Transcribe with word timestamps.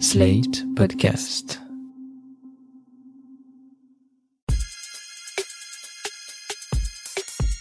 Slate 0.00 0.64
Podcast. 0.74 1.60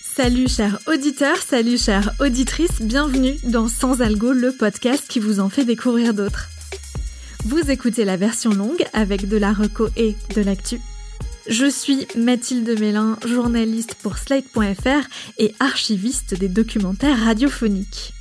Salut 0.02 0.48
chers 0.48 0.80
auditeurs, 0.88 1.38
salut 1.38 1.78
chères 1.78 2.12
auditrices, 2.20 2.82
bienvenue 2.82 3.36
dans 3.44 3.68
Sans 3.68 4.02
Algo, 4.02 4.34
le 4.34 4.52
podcast 4.52 5.08
qui 5.08 5.20
vous 5.20 5.40
en 5.40 5.50
fait 5.50 5.64
découvrir 5.64 6.14
d'autres. 6.14 6.50
Vous 7.46 7.70
écoutez 7.70 8.04
la 8.04 8.18
version 8.18 8.50
longue 8.50 8.84
avec 8.94 9.28
de 9.28 9.38
la 9.38 9.54
reco 9.54 9.88
et 9.96 10.16
de 10.36 10.42
l'actu. 10.42 10.80
Je 11.48 11.70
suis 11.70 12.08
Mathilde 12.18 12.80
Mélin, 12.80 13.18
journaliste 13.28 13.96
pour 14.02 14.18
Slate.fr 14.18 15.08
et 15.38 15.54
archiviste 15.60 16.34
des 16.34 16.50
documentaires 16.50 17.26
radiophoniques. 17.26 18.14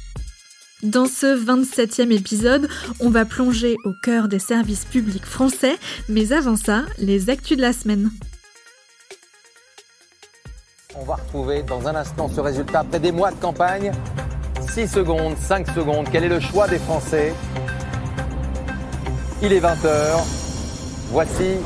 Dans 0.82 1.06
ce 1.06 1.26
27e 1.26 2.10
épisode, 2.10 2.68
on 2.98 3.08
va 3.08 3.24
plonger 3.24 3.76
au 3.84 3.92
cœur 3.92 4.26
des 4.26 4.40
services 4.40 4.84
publics 4.84 5.24
français, 5.24 5.76
mais 6.08 6.32
avant 6.32 6.56
ça, 6.56 6.82
les 6.98 7.30
actus 7.30 7.56
de 7.56 7.62
la 7.62 7.72
semaine. 7.72 8.10
On 10.96 11.04
va 11.04 11.14
retrouver 11.14 11.62
dans 11.62 11.86
un 11.86 11.94
instant 11.94 12.28
ce 12.28 12.40
résultat 12.40 12.80
après 12.80 12.98
des 12.98 13.12
mois 13.12 13.30
de 13.30 13.36
campagne. 13.36 13.92
6 14.72 14.88
secondes, 14.88 15.36
5 15.38 15.68
secondes, 15.68 16.06
quel 16.10 16.24
est 16.24 16.28
le 16.28 16.40
choix 16.40 16.66
des 16.66 16.80
Français? 16.80 17.32
Il 19.40 19.52
est 19.52 19.60
20h. 19.60 20.18
Voici 21.12 21.58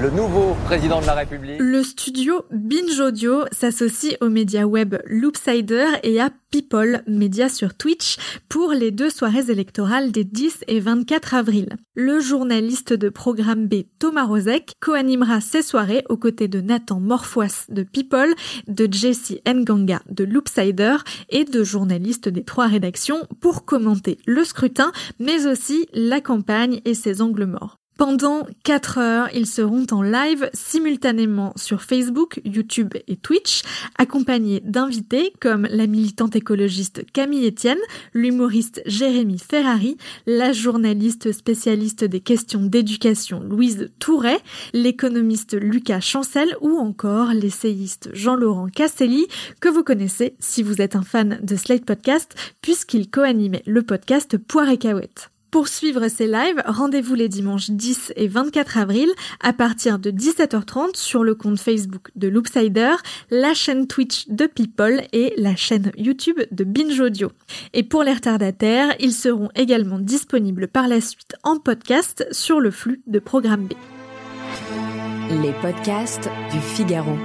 le 0.00 0.10
nouveau 0.10 0.54
président 0.64 1.00
de 1.00 1.06
la 1.06 1.14
République. 1.14 1.58
Le 1.58 1.82
studio 1.82 2.44
Binge 2.52 3.00
Audio 3.00 3.44
s'associe 3.50 4.16
aux 4.20 4.28
médias 4.28 4.64
web 4.64 4.94
Loopsider 5.06 5.86
et 6.04 6.20
à 6.20 6.30
People, 6.50 7.02
média 7.08 7.48
sur 7.48 7.74
Twitch, 7.74 8.16
pour 8.48 8.72
les 8.72 8.92
deux 8.92 9.10
soirées 9.10 9.50
électorales 9.50 10.12
des 10.12 10.22
10 10.22 10.64
et 10.68 10.78
24 10.78 11.34
avril. 11.34 11.68
Le 11.96 12.20
journaliste 12.20 12.92
de 12.92 13.08
Programme 13.08 13.66
B 13.66 13.82
Thomas 13.98 14.26
Rozek 14.26 14.72
co-animera 14.80 15.40
ces 15.40 15.62
soirées 15.62 16.04
aux 16.08 16.16
côtés 16.16 16.48
de 16.48 16.60
Nathan 16.60 17.00
Morfois 17.00 17.66
de 17.68 17.82
People, 17.82 18.34
de 18.68 18.88
Jesse 18.90 19.34
Nganga 19.48 20.00
de 20.08 20.22
Loopsider 20.22 20.96
et 21.28 21.44
de 21.44 21.64
journalistes 21.64 22.28
des 22.28 22.44
trois 22.44 22.68
rédactions 22.68 23.26
pour 23.40 23.64
commenter 23.64 24.18
le 24.26 24.44
scrutin, 24.44 24.92
mais 25.18 25.46
aussi 25.46 25.88
la 25.92 26.20
campagne 26.20 26.80
et 26.84 26.94
ses 26.94 27.20
angles 27.20 27.46
morts. 27.46 27.78
Pendant 27.98 28.46
4 28.62 28.98
heures, 28.98 29.28
ils 29.34 29.44
seront 29.44 29.84
en 29.90 30.02
live 30.02 30.48
simultanément 30.54 31.52
sur 31.56 31.82
Facebook, 31.82 32.40
YouTube 32.44 32.94
et 33.08 33.16
Twitch, 33.16 33.62
accompagnés 33.98 34.60
d'invités 34.64 35.32
comme 35.40 35.66
la 35.68 35.88
militante 35.88 36.36
écologiste 36.36 37.04
Camille 37.12 37.48
Etienne, 37.48 37.80
l'humoriste 38.14 38.82
Jérémy 38.86 39.40
Ferrari, 39.40 39.96
la 40.26 40.52
journaliste 40.52 41.32
spécialiste 41.32 42.04
des 42.04 42.20
questions 42.20 42.62
d'éducation 42.62 43.40
Louise 43.40 43.90
Touret, 43.98 44.38
l'économiste 44.72 45.60
Lucas 45.60 45.98
Chancel 45.98 46.56
ou 46.60 46.78
encore 46.78 47.34
l'essayiste 47.34 48.10
Jean-Laurent 48.12 48.68
Casselli, 48.68 49.26
que 49.60 49.68
vous 49.68 49.82
connaissez 49.82 50.36
si 50.38 50.62
vous 50.62 50.80
êtes 50.80 50.94
un 50.94 51.02
fan 51.02 51.40
de 51.42 51.56
Slate 51.56 51.84
Podcast, 51.84 52.36
puisqu'il 52.62 53.10
co-animait 53.10 53.64
le 53.66 53.82
podcast 53.82 54.38
Poire 54.38 54.68
et 54.68 54.78
Cahouette. 54.78 55.32
Pour 55.50 55.68
suivre 55.68 56.08
ces 56.08 56.26
lives, 56.26 56.62
rendez-vous 56.66 57.14
les 57.14 57.28
dimanches 57.28 57.70
10 57.70 58.12
et 58.16 58.28
24 58.28 58.76
avril 58.76 59.08
à 59.40 59.54
partir 59.54 59.98
de 59.98 60.10
17h30 60.10 60.94
sur 60.94 61.24
le 61.24 61.34
compte 61.34 61.58
Facebook 61.58 62.10
de 62.16 62.28
Loopsider, 62.28 62.92
la 63.30 63.54
chaîne 63.54 63.86
Twitch 63.86 64.28
de 64.28 64.46
People 64.46 65.02
et 65.12 65.32
la 65.38 65.56
chaîne 65.56 65.90
YouTube 65.96 66.40
de 66.50 66.64
Binge 66.64 67.00
Audio. 67.00 67.32
Et 67.72 67.82
pour 67.82 68.02
les 68.02 68.12
retardataires, 68.12 68.94
ils 69.00 69.14
seront 69.14 69.48
également 69.54 69.98
disponibles 69.98 70.68
par 70.68 70.86
la 70.86 71.00
suite 71.00 71.34
en 71.44 71.58
podcast 71.58 72.26
sur 72.30 72.60
le 72.60 72.70
flux 72.70 73.00
de 73.06 73.18
Programme 73.18 73.66
B. 73.66 73.72
Les 75.42 75.52
podcasts 75.62 76.28
du 76.52 76.60
Figaro 76.60 77.16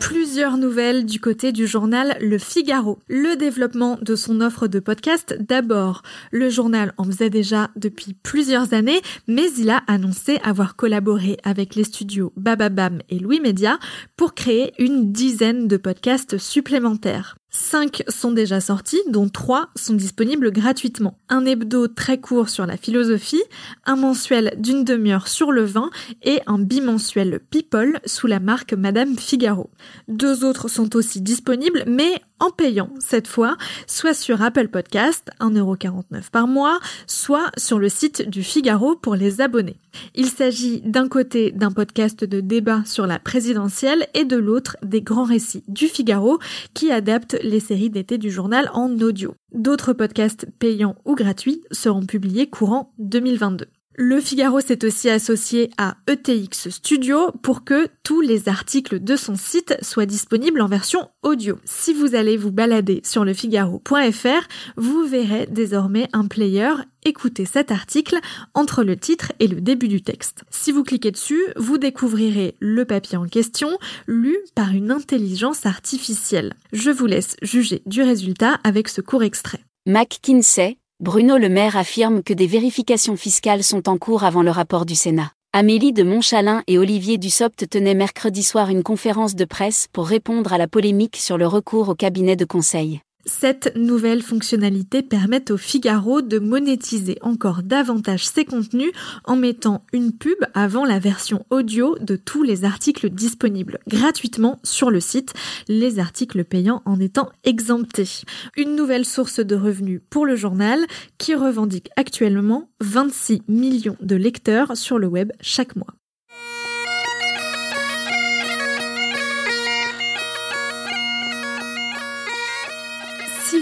plusieurs 0.00 0.56
nouvelles 0.56 1.04
du 1.06 1.20
côté 1.20 1.52
du 1.52 1.66
journal 1.66 2.16
Le 2.20 2.38
Figaro. 2.38 2.98
Le 3.08 3.36
développement 3.36 3.98
de 4.00 4.14
son 4.14 4.40
offre 4.40 4.66
de 4.66 4.80
podcast 4.80 5.36
d'abord. 5.40 6.02
Le 6.30 6.50
journal 6.50 6.92
en 6.96 7.04
faisait 7.04 7.30
déjà 7.30 7.70
depuis 7.76 8.14
plusieurs 8.14 8.74
années, 8.74 9.00
mais 9.26 9.50
il 9.58 9.70
a 9.70 9.82
annoncé 9.86 10.38
avoir 10.42 10.76
collaboré 10.76 11.38
avec 11.44 11.74
les 11.74 11.84
studios 11.84 12.32
Bababam 12.36 13.00
et 13.08 13.18
Louis 13.18 13.40
Média 13.40 13.78
pour 14.16 14.34
créer 14.34 14.72
une 14.78 15.12
dizaine 15.12 15.68
de 15.68 15.76
podcasts 15.76 16.38
supplémentaires. 16.38 17.36
Cinq 17.50 18.02
sont 18.08 18.30
déjà 18.30 18.60
sortis, 18.60 19.00
dont 19.08 19.30
trois 19.30 19.70
sont 19.74 19.94
disponibles 19.94 20.52
gratuitement. 20.52 21.18
Un 21.30 21.46
hebdo 21.46 21.88
très 21.88 22.20
court 22.20 22.50
sur 22.50 22.66
la 22.66 22.76
philosophie, 22.76 23.42
un 23.86 23.96
mensuel 23.96 24.54
d'une 24.58 24.84
demi-heure 24.84 25.28
sur 25.28 25.50
le 25.50 25.64
vin 25.64 25.88
et 26.22 26.40
un 26.46 26.58
bimensuel 26.58 27.40
People 27.50 28.00
sous 28.04 28.26
la 28.26 28.38
marque 28.38 28.74
Madame 28.74 29.16
Figaro. 29.16 29.70
Deux 30.08 30.44
autres 30.44 30.68
sont 30.68 30.94
aussi 30.94 31.22
disponibles, 31.22 31.84
mais 31.86 32.20
en 32.40 32.50
payant 32.50 32.90
cette 32.98 33.28
fois, 33.28 33.56
soit 33.86 34.14
sur 34.14 34.42
Apple 34.42 34.68
Podcast, 34.68 35.30
1,49€ 35.40 36.30
par 36.30 36.46
mois, 36.46 36.78
soit 37.06 37.50
sur 37.56 37.78
le 37.78 37.88
site 37.88 38.28
du 38.28 38.42
Figaro 38.42 38.96
pour 38.96 39.14
les 39.14 39.40
abonnés. 39.40 39.78
Il 40.14 40.26
s'agit 40.26 40.80
d'un 40.82 41.08
côté 41.08 41.50
d'un 41.52 41.72
podcast 41.72 42.24
de 42.24 42.40
débat 42.40 42.82
sur 42.84 43.06
la 43.06 43.18
présidentielle 43.18 44.06
et 44.14 44.24
de 44.24 44.36
l'autre 44.36 44.76
des 44.82 45.02
grands 45.02 45.24
récits 45.24 45.64
du 45.68 45.88
Figaro 45.88 46.38
qui 46.74 46.90
adaptent 46.90 47.36
les 47.42 47.60
séries 47.60 47.90
d'été 47.90 48.18
du 48.18 48.30
journal 48.30 48.70
en 48.72 48.90
audio. 49.00 49.34
D'autres 49.52 49.92
podcasts 49.92 50.46
payants 50.58 50.96
ou 51.04 51.14
gratuits 51.14 51.62
seront 51.70 52.06
publiés 52.06 52.48
courant 52.48 52.92
2022. 52.98 53.66
Le 54.00 54.20
Figaro 54.20 54.60
s'est 54.60 54.84
aussi 54.84 55.10
associé 55.10 55.70
à 55.76 55.96
ETX 56.06 56.70
Studio 56.70 57.32
pour 57.42 57.64
que 57.64 57.88
tous 58.04 58.20
les 58.20 58.48
articles 58.48 59.02
de 59.02 59.16
son 59.16 59.34
site 59.34 59.74
soient 59.82 60.06
disponibles 60.06 60.60
en 60.60 60.68
version 60.68 61.10
audio. 61.24 61.58
Si 61.64 61.92
vous 61.92 62.14
allez 62.14 62.36
vous 62.36 62.52
balader 62.52 63.00
sur 63.02 63.24
lefigaro.fr, 63.24 64.46
vous 64.76 65.04
verrez 65.04 65.48
désormais 65.50 66.06
un 66.12 66.28
player 66.28 66.70
écouter 67.04 67.44
cet 67.44 67.72
article 67.72 68.20
entre 68.54 68.84
le 68.84 68.96
titre 68.96 69.32
et 69.40 69.48
le 69.48 69.60
début 69.60 69.88
du 69.88 70.00
texte. 70.00 70.44
Si 70.48 70.70
vous 70.70 70.84
cliquez 70.84 71.10
dessus, 71.10 71.42
vous 71.56 71.76
découvrirez 71.76 72.54
le 72.60 72.84
papier 72.84 73.18
en 73.18 73.26
question, 73.26 73.78
lu 74.06 74.38
par 74.54 74.70
une 74.70 74.92
intelligence 74.92 75.66
artificielle. 75.66 76.54
Je 76.72 76.92
vous 76.92 77.06
laisse 77.06 77.34
juger 77.42 77.82
du 77.84 78.02
résultat 78.02 78.60
avec 78.62 78.88
ce 78.88 79.00
court 79.00 79.24
extrait. 79.24 79.64
McKinsey, 79.86 80.78
Bruno 81.00 81.38
Le 81.38 81.48
Maire 81.48 81.76
affirme 81.76 82.24
que 82.24 82.32
des 82.32 82.48
vérifications 82.48 83.14
fiscales 83.14 83.62
sont 83.62 83.88
en 83.88 83.98
cours 83.98 84.24
avant 84.24 84.42
le 84.42 84.50
rapport 84.50 84.84
du 84.84 84.96
Sénat. 84.96 85.30
Amélie 85.52 85.92
de 85.92 86.02
Montchalin 86.02 86.64
et 86.66 86.76
Olivier 86.76 87.18
Dussopt 87.18 87.68
tenaient 87.68 87.94
mercredi 87.94 88.42
soir 88.42 88.68
une 88.68 88.82
conférence 88.82 89.36
de 89.36 89.44
presse 89.44 89.86
pour 89.92 90.08
répondre 90.08 90.52
à 90.52 90.58
la 90.58 90.66
polémique 90.66 91.16
sur 91.16 91.38
le 91.38 91.46
recours 91.46 91.88
au 91.88 91.94
cabinet 91.94 92.34
de 92.34 92.44
conseil. 92.44 93.00
Cette 93.28 93.76
nouvelle 93.76 94.22
fonctionnalité 94.22 95.02
permet 95.02 95.52
au 95.52 95.58
Figaro 95.58 96.22
de 96.22 96.38
monétiser 96.38 97.18
encore 97.20 97.62
davantage 97.62 98.24
ses 98.24 98.46
contenus 98.46 98.90
en 99.24 99.36
mettant 99.36 99.84
une 99.92 100.12
pub 100.12 100.38
avant 100.54 100.86
la 100.86 100.98
version 100.98 101.44
audio 101.50 101.94
de 102.00 102.16
tous 102.16 102.42
les 102.42 102.64
articles 102.64 103.10
disponibles 103.10 103.80
gratuitement 103.86 104.58
sur 104.64 104.90
le 104.90 105.00
site, 105.00 105.34
les 105.68 105.98
articles 105.98 106.42
payants 106.42 106.80
en 106.86 106.98
étant 106.98 107.28
exemptés. 107.44 108.22
Une 108.56 108.74
nouvelle 108.74 109.04
source 109.04 109.40
de 109.40 109.54
revenus 109.54 110.00
pour 110.08 110.24
le 110.24 110.34
journal 110.34 110.80
qui 111.18 111.34
revendique 111.34 111.90
actuellement 111.96 112.70
26 112.80 113.42
millions 113.46 113.96
de 114.00 114.16
lecteurs 114.16 114.74
sur 114.74 114.98
le 114.98 115.06
web 115.06 115.32
chaque 115.42 115.76
mois. 115.76 115.94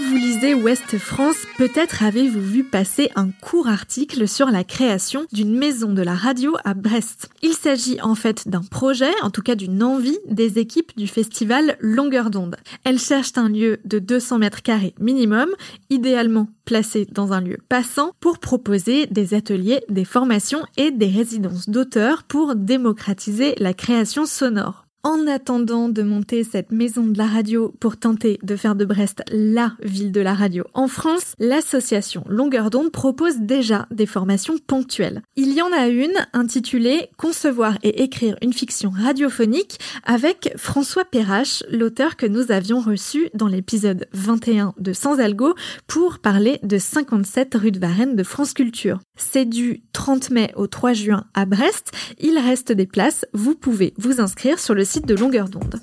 Vous 0.07 0.15
lisez 0.15 0.53
Ouest 0.53 0.97
France, 0.97 1.35
peut-être 1.57 2.01
avez-vous 2.01 2.39
vu 2.39 2.63
passer 2.63 3.09
un 3.15 3.29
court 3.29 3.67
article 3.67 4.25
sur 4.25 4.49
la 4.49 4.63
création 4.63 5.25
d'une 5.33 5.53
maison 5.53 5.91
de 5.91 6.01
la 6.01 6.15
radio 6.15 6.55
à 6.63 6.73
Brest. 6.73 7.29
Il 7.41 7.53
s'agit 7.53 7.99
en 8.01 8.15
fait 8.15 8.47
d'un 8.47 8.61
projet, 8.61 9.11
en 9.21 9.31
tout 9.31 9.41
cas 9.41 9.55
d'une 9.55 9.83
envie 9.83 10.17
des 10.29 10.59
équipes 10.59 10.95
du 10.95 11.07
festival 11.07 11.77
Longueur 11.81 12.29
d'onde. 12.29 12.55
Elles 12.85 12.99
cherchent 12.99 13.37
un 13.37 13.49
lieu 13.49 13.79
de 13.83 13.99
200 13.99 14.39
mètres 14.39 14.61
carrés 14.61 14.95
minimum, 14.97 15.49
idéalement 15.89 16.47
placé 16.63 17.05
dans 17.11 17.33
un 17.33 17.41
lieu 17.41 17.57
passant, 17.67 18.11
pour 18.21 18.39
proposer 18.39 19.07
des 19.07 19.33
ateliers, 19.33 19.81
des 19.89 20.05
formations 20.05 20.63
et 20.77 20.91
des 20.91 21.09
résidences 21.09 21.67
d'auteurs 21.69 22.23
pour 22.23 22.55
démocratiser 22.55 23.55
la 23.57 23.73
création 23.73 24.25
sonore. 24.25 24.86
En 25.07 25.25
attendant 25.25 25.87
de 25.87 26.03
monter 26.03 26.43
cette 26.43 26.73
maison 26.73 27.05
de 27.05 27.17
la 27.17 27.27
radio 27.27 27.73
pour 27.79 27.95
tenter 27.95 28.39
de 28.43 28.57
faire 28.57 28.75
de 28.75 28.83
Brest 28.83 29.23
la 29.31 29.71
ville 29.81 30.11
de 30.11 30.19
la 30.19 30.33
radio 30.33 30.65
en 30.73 30.89
France, 30.89 31.33
l'association 31.39 32.25
Longueur 32.27 32.69
d'onde 32.69 32.91
propose 32.91 33.37
déjà 33.37 33.87
des 33.89 34.05
formations 34.05 34.57
ponctuelles. 34.57 35.21
Il 35.37 35.53
y 35.53 35.61
en 35.61 35.71
a 35.71 35.87
une 35.87 36.11
intitulée 36.33 37.07
Concevoir 37.15 37.77
et 37.83 38.03
écrire 38.03 38.35
une 38.41 38.51
fiction 38.51 38.89
radiophonique 38.89 39.79
avec 40.03 40.51
François 40.57 41.05
Perrache, 41.05 41.63
l'auteur 41.71 42.17
que 42.17 42.25
nous 42.25 42.51
avions 42.51 42.81
reçu 42.81 43.29
dans 43.33 43.47
l'épisode 43.47 44.09
21 44.11 44.73
de 44.77 44.91
Sans 44.91 45.21
Algo 45.21 45.55
pour 45.87 46.19
parler 46.19 46.59
de 46.63 46.77
57 46.77 47.55
rue 47.55 47.71
de 47.71 47.79
Varennes 47.79 48.17
de 48.17 48.23
France 48.23 48.51
Culture. 48.51 48.99
C'est 49.15 49.45
du 49.45 49.83
30 49.93 50.31
mai 50.31 50.51
au 50.57 50.67
3 50.67 50.91
juin 50.91 51.23
à 51.33 51.45
Brest. 51.45 51.91
Il 52.19 52.37
reste 52.37 52.73
des 52.73 52.85
places. 52.85 53.25
Vous 53.31 53.55
pouvez 53.55 53.93
vous 53.97 54.19
inscrire 54.19 54.59
sur 54.59 54.73
le 54.73 54.83
site 54.83 54.96
de 55.05 55.15
longueur 55.15 55.49
d'onde. 55.49 55.79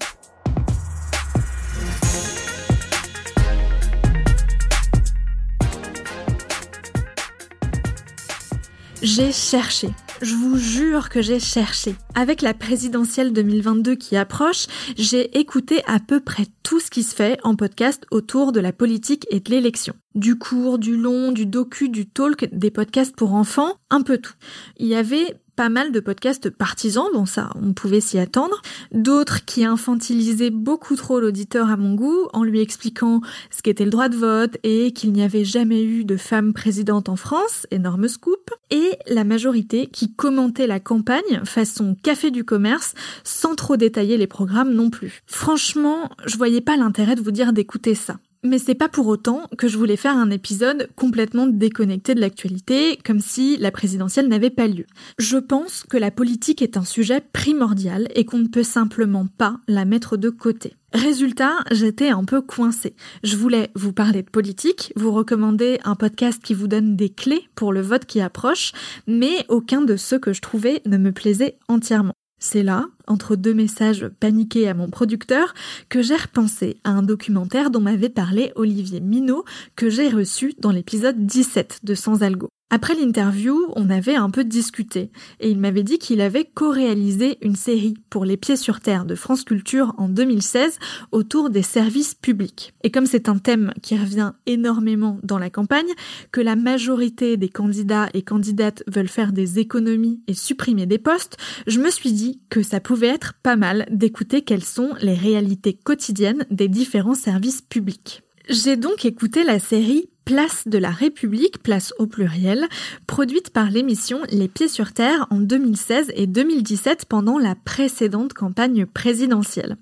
J'ai 9.03 9.33
cherché. 9.33 9.91
Je 10.23 10.35
vous 10.35 10.57
jure 10.57 11.11
que 11.11 11.21
j'ai 11.21 11.39
cherché. 11.39 11.95
Avec 12.15 12.41
la 12.41 12.55
présidentielle 12.55 13.35
2022 13.35 13.97
qui 13.97 14.17
approche, 14.17 14.67
j'ai 14.97 15.39
écouté 15.39 15.83
à 15.87 16.01
peu 16.01 16.21
près 16.21 16.47
tout 16.63 16.81
ce 16.81 16.91
qui 16.91 17.03
se 17.03 17.15
fait 17.15 17.39
en 17.45 17.55
podcast 17.55 18.07
autour 18.11 18.53
de 18.53 18.61
la 18.61 18.73
politique 18.73 19.27
et 19.31 19.41
de 19.41 19.51
l'élection. 19.51 19.95
Du 20.15 20.39
court, 20.39 20.79
du 20.79 20.97
long, 20.97 21.33
du 21.33 21.45
docu, 21.45 21.91
du 21.91 22.09
talk, 22.09 22.49
des 22.53 22.71
podcasts 22.71 23.15
pour 23.15 23.35
enfants, 23.35 23.75
un 23.91 24.01
peu 24.01 24.17
tout. 24.17 24.33
Il 24.79 24.87
y 24.87 24.95
avait 24.95 25.37
pas 25.57 25.69
mal 25.69 25.93
de 25.93 26.01
podcasts 26.01 26.51
partisans, 26.51 27.07
bon 27.13 27.27
ça, 27.27 27.51
on 27.63 27.73
pouvait 27.73 28.01
s'y 28.01 28.19
attendre, 28.19 28.61
d'autres 28.93 29.45
qui 29.45 29.65
infantilisaient 29.65 30.51
beaucoup 30.51 30.97
trop 30.97 31.21
l'auditeur 31.21 31.71
à 31.71 31.77
mon 31.77 31.95
goût 31.95 32.29
en 32.33 32.43
lui 32.43 32.61
expliquant 32.61 33.21
ce 33.51 33.63
qu'était 33.63 33.85
le 33.85 33.91
droit 33.91 34.09
de 34.09 34.17
vote 34.17 34.57
et 34.63 34.93
qu'il 34.93 35.13
n'y 35.13 35.23
avait 35.23 35.45
jamais 35.45 35.83
eu 35.83 36.05
de 36.05 36.17
femme 36.17 36.53
présidente 36.53 37.09
en 37.09 37.17
France, 37.17 37.67
énorme 37.71 38.09
scoop, 38.09 38.51
et 38.71 38.99
la 39.09 39.25
majorité 39.25 39.87
qui 39.87 40.13
commentait 40.13 40.67
la 40.67 40.81
campagne 40.81 41.43
façon 41.45 41.97
café 42.03 42.31
du 42.31 42.45
commerce 42.45 42.95
sans 43.23 43.55
trop 43.55 43.77
détailler 43.77 44.17
les 44.17 44.27
programmes 44.27 44.73
non 44.73 44.91
plus. 44.91 45.23
Franchement, 45.27 46.11
je 46.27 46.37
voyais 46.37 46.61
pas 46.61 46.77
l'intérêt 46.77 47.15
de 47.15 47.23
vous 47.23 47.31
dire 47.31 47.53
d'écouter 47.53 47.95
ça. 47.95 48.19
Mais 48.47 48.59
c'est 48.59 48.75
pas 48.75 48.91
pour 48.91 49.07
autant 49.07 49.49
que 49.57 49.69
je 49.69 49.79
voulais 49.79 49.97
faire 49.97 50.17
un 50.19 50.31
épisode 50.31 50.91
complètement 50.97 51.47
déconnecté 51.47 52.15
de 52.15 52.21
l'actualité, 52.21 52.99
comme 53.03 53.21
si 53.21 53.57
la 53.57 53.71
présidentielle 53.71 54.29
n'avait 54.29 54.51
pas 54.51 54.67
lieu. 54.67 54.85
Je 55.19 55.39
pense 55.39 55.85
que 55.89 55.97
la 55.97 56.11
politique 56.11 56.61
est 56.61 56.77
un 56.77 56.85
sujet 56.85 57.23
primordial 57.33 58.07
et 58.15 58.27
qu'on 58.27 58.39
ne 58.39 58.49
peut 58.49 58.63
simplement 58.63 59.27
pas 59.39 59.57
la 59.67 59.87
mettre 59.87 60.19
de 60.19 60.29
côté. 60.29 60.75
Résultat, 60.93 61.55
j'étais 61.71 62.11
un 62.11 62.25
peu 62.25 62.43
coincée. 62.43 62.95
Je 63.23 63.37
voulais 63.37 63.71
vous 63.75 63.95
parler 63.95 64.23
de 64.23 64.31
politique, 64.31 64.93
vous 64.95 65.11
recommander 65.11 65.81
un 65.85 65.95
podcast 65.95 66.43
qui 66.43 66.53
vous 66.53 66.69
donne 66.69 66.97
des 66.97 67.09
clés 67.09 67.49
pour 67.55 67.73
le 67.73 67.81
vote 67.81 68.05
qui 68.05 68.21
approche, 68.21 68.73
mais 69.07 69.47
aucun 69.49 69.81
de 69.81 69.97
ceux 69.97 70.19
que 70.19 70.35
je 70.35 70.43
trouvais 70.43 70.83
ne 70.85 70.99
me 70.99 71.13
plaisait 71.13 71.57
entièrement. 71.69 72.15
C'est 72.45 72.63
là, 72.63 72.89
entre 73.07 73.37
deux 73.37 73.55
messages 73.55 74.07
paniqués 74.21 74.69
à 74.69 74.75
mon 74.75 74.91
producteur, 74.91 75.55
que 75.89 76.03
j'ai 76.03 76.15
repensé 76.15 76.77
à 76.85 76.91
un 76.91 77.03
documentaire 77.03 77.71
dont 77.71 77.81
m'avait 77.81 78.11
parlé 78.11 78.53
Olivier 78.55 79.01
Minot, 79.01 79.47
que 79.77 79.89
j'ai 79.89 80.11
reçu 80.11 80.53
dans 80.59 80.71
l'épisode 80.71 81.25
17 81.25 81.81
de 81.85 81.95
Sans 81.95 82.23
Algo. 82.23 82.51
Après 82.71 82.95
l'interview, 82.95 83.57
on 83.77 83.89
avait 83.89 84.17
un 84.17 84.31
peu 84.31 84.43
discuté, 84.43 85.13
et 85.39 85.51
il 85.51 85.61
m'avait 85.61 85.83
dit 85.83 85.99
qu'il 85.99 86.21
avait 86.21 86.45
co-réalisé 86.45 87.39
une 87.43 87.55
série 87.55 87.95
pour 88.11 88.25
Les 88.25 88.37
Pieds 88.37 88.57
sur 88.57 88.81
Terre 88.81 89.05
de 89.05 89.15
France 89.15 89.45
Culture 89.45 89.95
en 89.97 90.09
2016 90.09 90.79
autour 91.13 91.51
des 91.51 91.63
services 91.63 92.15
publics. 92.15 92.73
Et 92.83 92.91
comme 92.91 93.07
c'est 93.07 93.29
un 93.29 93.39
thème 93.39 93.73
qui 93.83 93.97
revient 93.97 94.33
énormément 94.47 95.21
dans 95.23 95.39
la 95.39 95.51
campagne, 95.51 95.93
que 96.33 96.41
la 96.41 96.57
majorité 96.57 97.37
des 97.37 97.51
candidats 97.51 98.09
et 98.13 98.23
candidates 98.23 98.83
veulent 98.89 99.09
faire 99.09 99.33
des 99.33 99.59
économies 99.59 100.23
et 100.27 100.35
supprimer 100.35 100.87
des 100.87 100.99
postes, 100.99 101.37
je 101.67 101.81
me 101.81 101.91
suis 101.91 102.13
dit 102.13 102.41
que 102.49 102.63
ça 102.63 102.81
pouvait 102.81 103.07
être 103.09 103.35
pas 103.43 103.57
mal 103.57 103.87
d'écouter 103.91 104.43
quelles 104.43 104.65
sont 104.65 104.95
les 105.01 105.15
réalités 105.15 105.75
quotidiennes 105.75 106.47
des 106.51 106.69
différents 106.69 107.15
services 107.15 107.63
publics. 107.63 108.23
J'ai 108.49 108.77
donc 108.77 109.05
écouté 109.05 109.43
la 109.43 109.59
série 109.59 110.11
Place 110.25 110.67
de 110.67 110.79
la 110.79 110.91
République, 110.91 111.63
place 111.63 111.93
au 111.99 112.07
pluriel, 112.07 112.67
produite 113.07 113.51
par 113.51 113.71
l'émission 113.71 114.21
Les 114.31 114.49
Pieds 114.49 114.69
sur 114.69 114.93
Terre 114.93 115.27
en 115.31 115.39
2016 115.39 116.13
et 116.15 116.27
2017 116.27 117.05
pendant 117.05 117.39
la 117.39 117.55
précédente 117.55 118.33
campagne 118.33 118.87
présidentielle. 118.87 119.77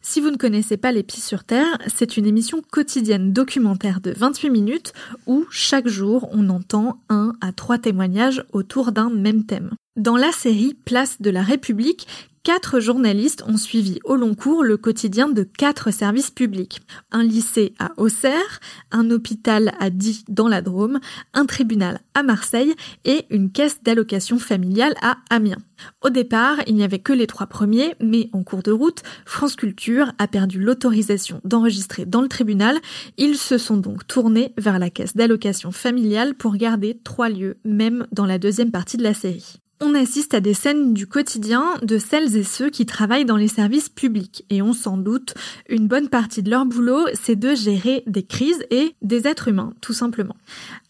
Si 0.00 0.20
vous 0.20 0.30
ne 0.30 0.36
connaissez 0.36 0.76
pas 0.76 0.92
Les 0.92 1.02
Pieds 1.02 1.20
sur 1.20 1.42
Terre, 1.42 1.78
c'est 1.88 2.16
une 2.16 2.26
émission 2.26 2.62
quotidienne 2.70 3.32
documentaire 3.32 4.00
de 4.00 4.12
28 4.16 4.50
minutes 4.50 4.92
où 5.26 5.44
chaque 5.50 5.88
jour 5.88 6.28
on 6.32 6.50
entend 6.50 7.00
un 7.08 7.32
à 7.40 7.50
trois 7.52 7.78
témoignages 7.78 8.44
autour 8.52 8.92
d'un 8.92 9.10
même 9.10 9.44
thème. 9.44 9.70
Dans 10.00 10.16
la 10.16 10.32
série 10.32 10.72
Place 10.72 11.20
de 11.20 11.28
la 11.28 11.42
République, 11.42 12.06
quatre 12.42 12.80
journalistes 12.80 13.44
ont 13.46 13.58
suivi 13.58 13.98
au 14.04 14.16
long 14.16 14.34
cours 14.34 14.64
le 14.64 14.78
quotidien 14.78 15.28
de 15.28 15.42
quatre 15.42 15.90
services 15.90 16.30
publics. 16.30 16.80
Un 17.12 17.22
lycée 17.22 17.74
à 17.78 17.90
Auxerre, 17.98 18.60
un 18.92 19.10
hôpital 19.10 19.74
à 19.78 19.90
Die 19.90 20.24
dans 20.26 20.48
la 20.48 20.62
Drôme, 20.62 21.00
un 21.34 21.44
tribunal 21.44 22.00
à 22.14 22.22
Marseille 22.22 22.74
et 23.04 23.26
une 23.28 23.52
caisse 23.52 23.82
d'allocation 23.82 24.38
familiale 24.38 24.94
à 25.02 25.18
Amiens. 25.28 25.60
Au 26.00 26.08
départ, 26.08 26.56
il 26.66 26.76
n'y 26.76 26.82
avait 26.82 27.00
que 27.00 27.12
les 27.12 27.26
trois 27.26 27.46
premiers, 27.46 27.94
mais 28.00 28.30
en 28.32 28.42
cours 28.42 28.62
de 28.62 28.72
route, 28.72 29.02
France 29.26 29.54
Culture 29.54 30.14
a 30.16 30.26
perdu 30.26 30.60
l'autorisation 30.60 31.42
d'enregistrer 31.44 32.06
dans 32.06 32.22
le 32.22 32.28
tribunal. 32.28 32.78
Ils 33.18 33.36
se 33.36 33.58
sont 33.58 33.76
donc 33.76 34.06
tournés 34.06 34.54
vers 34.56 34.78
la 34.78 34.88
caisse 34.88 35.14
d'allocation 35.14 35.72
familiale 35.72 36.36
pour 36.36 36.56
garder 36.56 36.98
trois 37.04 37.28
lieux, 37.28 37.58
même 37.66 38.06
dans 38.12 38.24
la 38.24 38.38
deuxième 38.38 38.70
partie 38.70 38.96
de 38.96 39.02
la 39.02 39.12
série 39.12 39.60
on 39.80 39.94
assiste 39.94 40.34
à 40.34 40.40
des 40.40 40.54
scènes 40.54 40.92
du 40.92 41.06
quotidien 41.06 41.78
de 41.82 41.98
celles 41.98 42.36
et 42.36 42.44
ceux 42.44 42.70
qui 42.70 42.84
travaillent 42.84 43.24
dans 43.24 43.36
les 43.36 43.48
services 43.48 43.88
publics 43.88 44.44
et 44.50 44.60
ont 44.60 44.74
sans 44.74 44.98
doute 44.98 45.34
une 45.68 45.88
bonne 45.88 46.08
partie 46.08 46.42
de 46.42 46.50
leur 46.50 46.66
boulot, 46.66 47.06
c'est 47.14 47.36
de 47.36 47.54
gérer 47.54 48.02
des 48.06 48.22
crises 48.22 48.64
et 48.70 48.94
des 49.00 49.26
êtres 49.26 49.48
humains, 49.48 49.72
tout 49.80 49.94
simplement. 49.94 50.36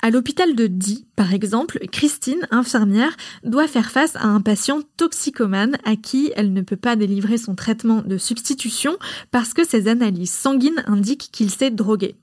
À 0.03 0.11
l'hôpital 0.11 0.57
de 0.57 0.67
Die, 0.67 1.07
par 1.15 1.33
exemple, 1.33 1.79
Christine, 1.93 2.47
infirmière, 2.51 3.17
doit 3.45 3.69
faire 3.69 3.91
face 3.91 4.17
à 4.17 4.25
un 4.25 4.41
patient 4.41 4.81
toxicomane 4.97 5.79
à 5.85 5.95
qui 5.97 6.33
elle 6.35 6.53
ne 6.53 6.63
peut 6.63 6.77
pas 6.77 6.97
délivrer 6.97 7.39
son 7.39 7.55
traitement 7.55 8.03
de 8.03 8.19
substitution 8.19 8.97
parce 9.31 9.55
que 9.55 9.67
ses 9.67 9.87
analyses 9.89 10.33
sanguines 10.33 10.83
indiquent 10.87 11.31
qu'il 11.31 11.51
s'est 11.51 11.71
drogué. 11.71 12.17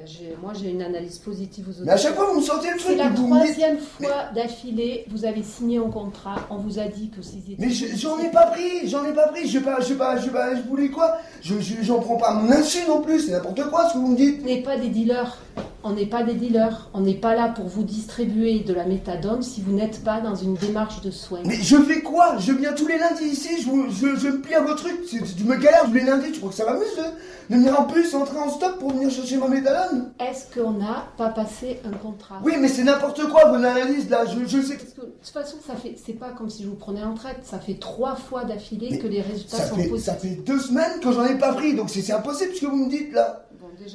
Ben, 0.00 0.36
moi, 0.40 0.52
j'ai 0.58 0.70
une 0.70 0.80
analyse 0.80 1.18
positive 1.18 1.66
aux 1.68 1.72
autres. 1.72 1.84
Mais 1.84 1.92
à 1.92 1.96
chaque 1.96 2.14
fois, 2.14 2.30
vous 2.32 2.40
me 2.40 2.44
sortez 2.44 2.70
le 2.70 2.78
truc. 2.78 2.92
C'est 2.92 2.96
la 2.96 3.10
troisième 3.10 3.78
fois 3.78 4.30
d'affilée, 4.34 5.04
vous 5.08 5.26
avez 5.26 5.42
signé 5.42 5.78
un 5.78 5.90
contrat, 5.90 6.36
on 6.48 6.56
vous 6.56 6.78
a 6.78 6.84
dit 6.84 7.10
que 7.10 7.20
c'était. 7.20 7.56
Mais 7.58 7.68
j'en 7.70 8.18
ai 8.18 8.30
pas 8.30 8.46
pris, 8.46 8.88
j'en 8.88 9.04
ai 9.04 9.12
pas 9.12 9.28
pris, 9.28 9.46
je 9.46 9.58
pas, 9.58 9.80
je 9.80 9.94
pas, 9.94 10.18
je 10.18 10.30
pas, 10.30 10.56
je 10.56 10.62
voulais 10.62 10.88
quoi? 10.88 11.18
Je 11.42 11.54
j'en 11.82 12.00
prends 12.00 12.16
pas 12.16 12.32
mon 12.32 12.50
insu 12.50 12.78
non 12.88 13.02
plus, 13.02 13.26
c'est 13.26 13.32
n'importe 13.32 13.68
quoi 13.68 13.88
ce 13.88 13.94
que 13.94 13.98
vous 13.98 14.08
me 14.08 14.16
dites. 14.16 14.42
N'est 14.42 14.62
pas 14.62 14.78
des 14.78 14.88
dealers, 14.88 15.36
on 15.82 15.92
n'est 15.92 16.06
pas 16.06 16.22
des 16.22 16.34
dealers, 16.34 16.90
on 16.94 17.00
n'est 17.00 17.14
pas 17.14 17.34
là 17.34 17.48
pour 17.48 17.66
vous 17.66 17.82
distribuer 17.82 18.60
de 18.60 18.74
la 18.74 18.84
méthadone 18.84 19.42
si 19.42 19.60
vous 19.62 19.72
n'êtes 19.72 20.04
pas 20.04 20.20
dans 20.20 20.34
une 20.34 20.54
démarche 20.54 21.00
de 21.00 21.10
soins. 21.10 21.40
Mais 21.44 21.56
je 21.56 21.76
fais 21.76 22.00
quoi? 22.00 22.36
Je 22.38 22.52
viens 22.52 22.72
tous 22.72 22.86
les 22.86 22.98
lundis 22.98 23.24
ici, 23.24 23.62
je, 23.62 23.70
je, 23.90 24.16
je 24.16 24.28
me 24.28 24.40
plie 24.40 24.54
à 24.54 24.62
vos 24.62 24.74
trucs, 24.74 25.06
tu 25.06 25.44
me 25.44 25.56
galères 25.56 25.84
tous 25.84 25.94
les 25.94 26.02
lundis, 26.02 26.32
tu 26.32 26.38
crois 26.38 26.50
que 26.50 26.56
ça 26.56 26.66
m'amuse 26.66 26.96
de, 26.96 27.54
de 27.54 27.60
venir 27.60 27.80
en 27.80 27.84
plus, 27.84 28.14
entrer 28.14 28.38
en 28.38 28.50
stop 28.50 28.78
pour 28.78 28.92
venir 28.92 29.10
chercher 29.10 29.36
ma 29.36 29.48
méthadone 29.48 30.10
est-ce 30.20 30.54
qu'on 30.54 30.72
n'a 30.72 31.06
pas 31.16 31.28
passé 31.28 31.80
un 31.84 31.96
contrat? 31.96 32.40
Oui, 32.44 32.54
mais 32.60 32.68
c'est 32.68 32.84
n'importe 32.84 33.22
quoi 33.28 33.46
vos 33.48 33.56
analyses 33.56 34.08
là. 34.10 34.24
Je, 34.26 34.46
je 34.46 34.62
sais. 34.62 34.76
Parce 34.76 34.92
que, 34.92 35.00
de 35.00 35.06
toute 35.06 35.32
façon, 35.32 35.56
ça 35.66 35.74
fait, 35.74 35.96
c'est 36.04 36.12
pas 36.12 36.30
comme 36.30 36.50
si 36.50 36.62
je 36.62 36.68
vous 36.68 36.76
prenais 36.76 37.02
en 37.02 37.14
traite. 37.14 37.38
Ça 37.42 37.58
fait 37.58 37.74
trois 37.74 38.14
fois 38.14 38.44
d'affilée 38.44 38.98
que 38.98 39.06
les 39.06 39.20
résultats 39.22 39.56
ça 39.56 39.68
sont 39.68 39.76
fait, 39.76 39.88
positifs. 39.88 40.12
Ça 40.12 40.18
fait 40.18 40.36
deux 40.46 40.58
semaines 40.58 41.00
que 41.02 41.12
j'en 41.12 41.24
ai 41.24 41.36
pas 41.36 41.52
pris, 41.54 41.74
donc 41.74 41.90
c'est 41.90 42.12
impossible 42.12 42.54
ce 42.54 42.60
que 42.60 42.66
vous 42.66 42.76
me 42.84 42.90
dites 42.90 43.12
là. 43.12 43.46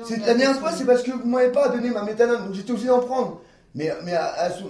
C'est 0.05 0.19
la 0.19 0.33
dernière 0.33 0.59
fois, 0.59 0.71
c'est 0.71 0.85
parce 0.85 1.03
que 1.03 1.11
vous 1.11 1.27
m'avez 1.27 1.51
pas 1.51 1.69
donné 1.69 1.89
ma 1.89 2.03
méthadone, 2.03 2.45
donc 2.45 2.53
j'étais 2.53 2.71
obligé 2.71 2.87
d'en 2.87 2.99
prendre. 2.99 3.41
Mais, 3.75 3.91
mais, 4.05 4.13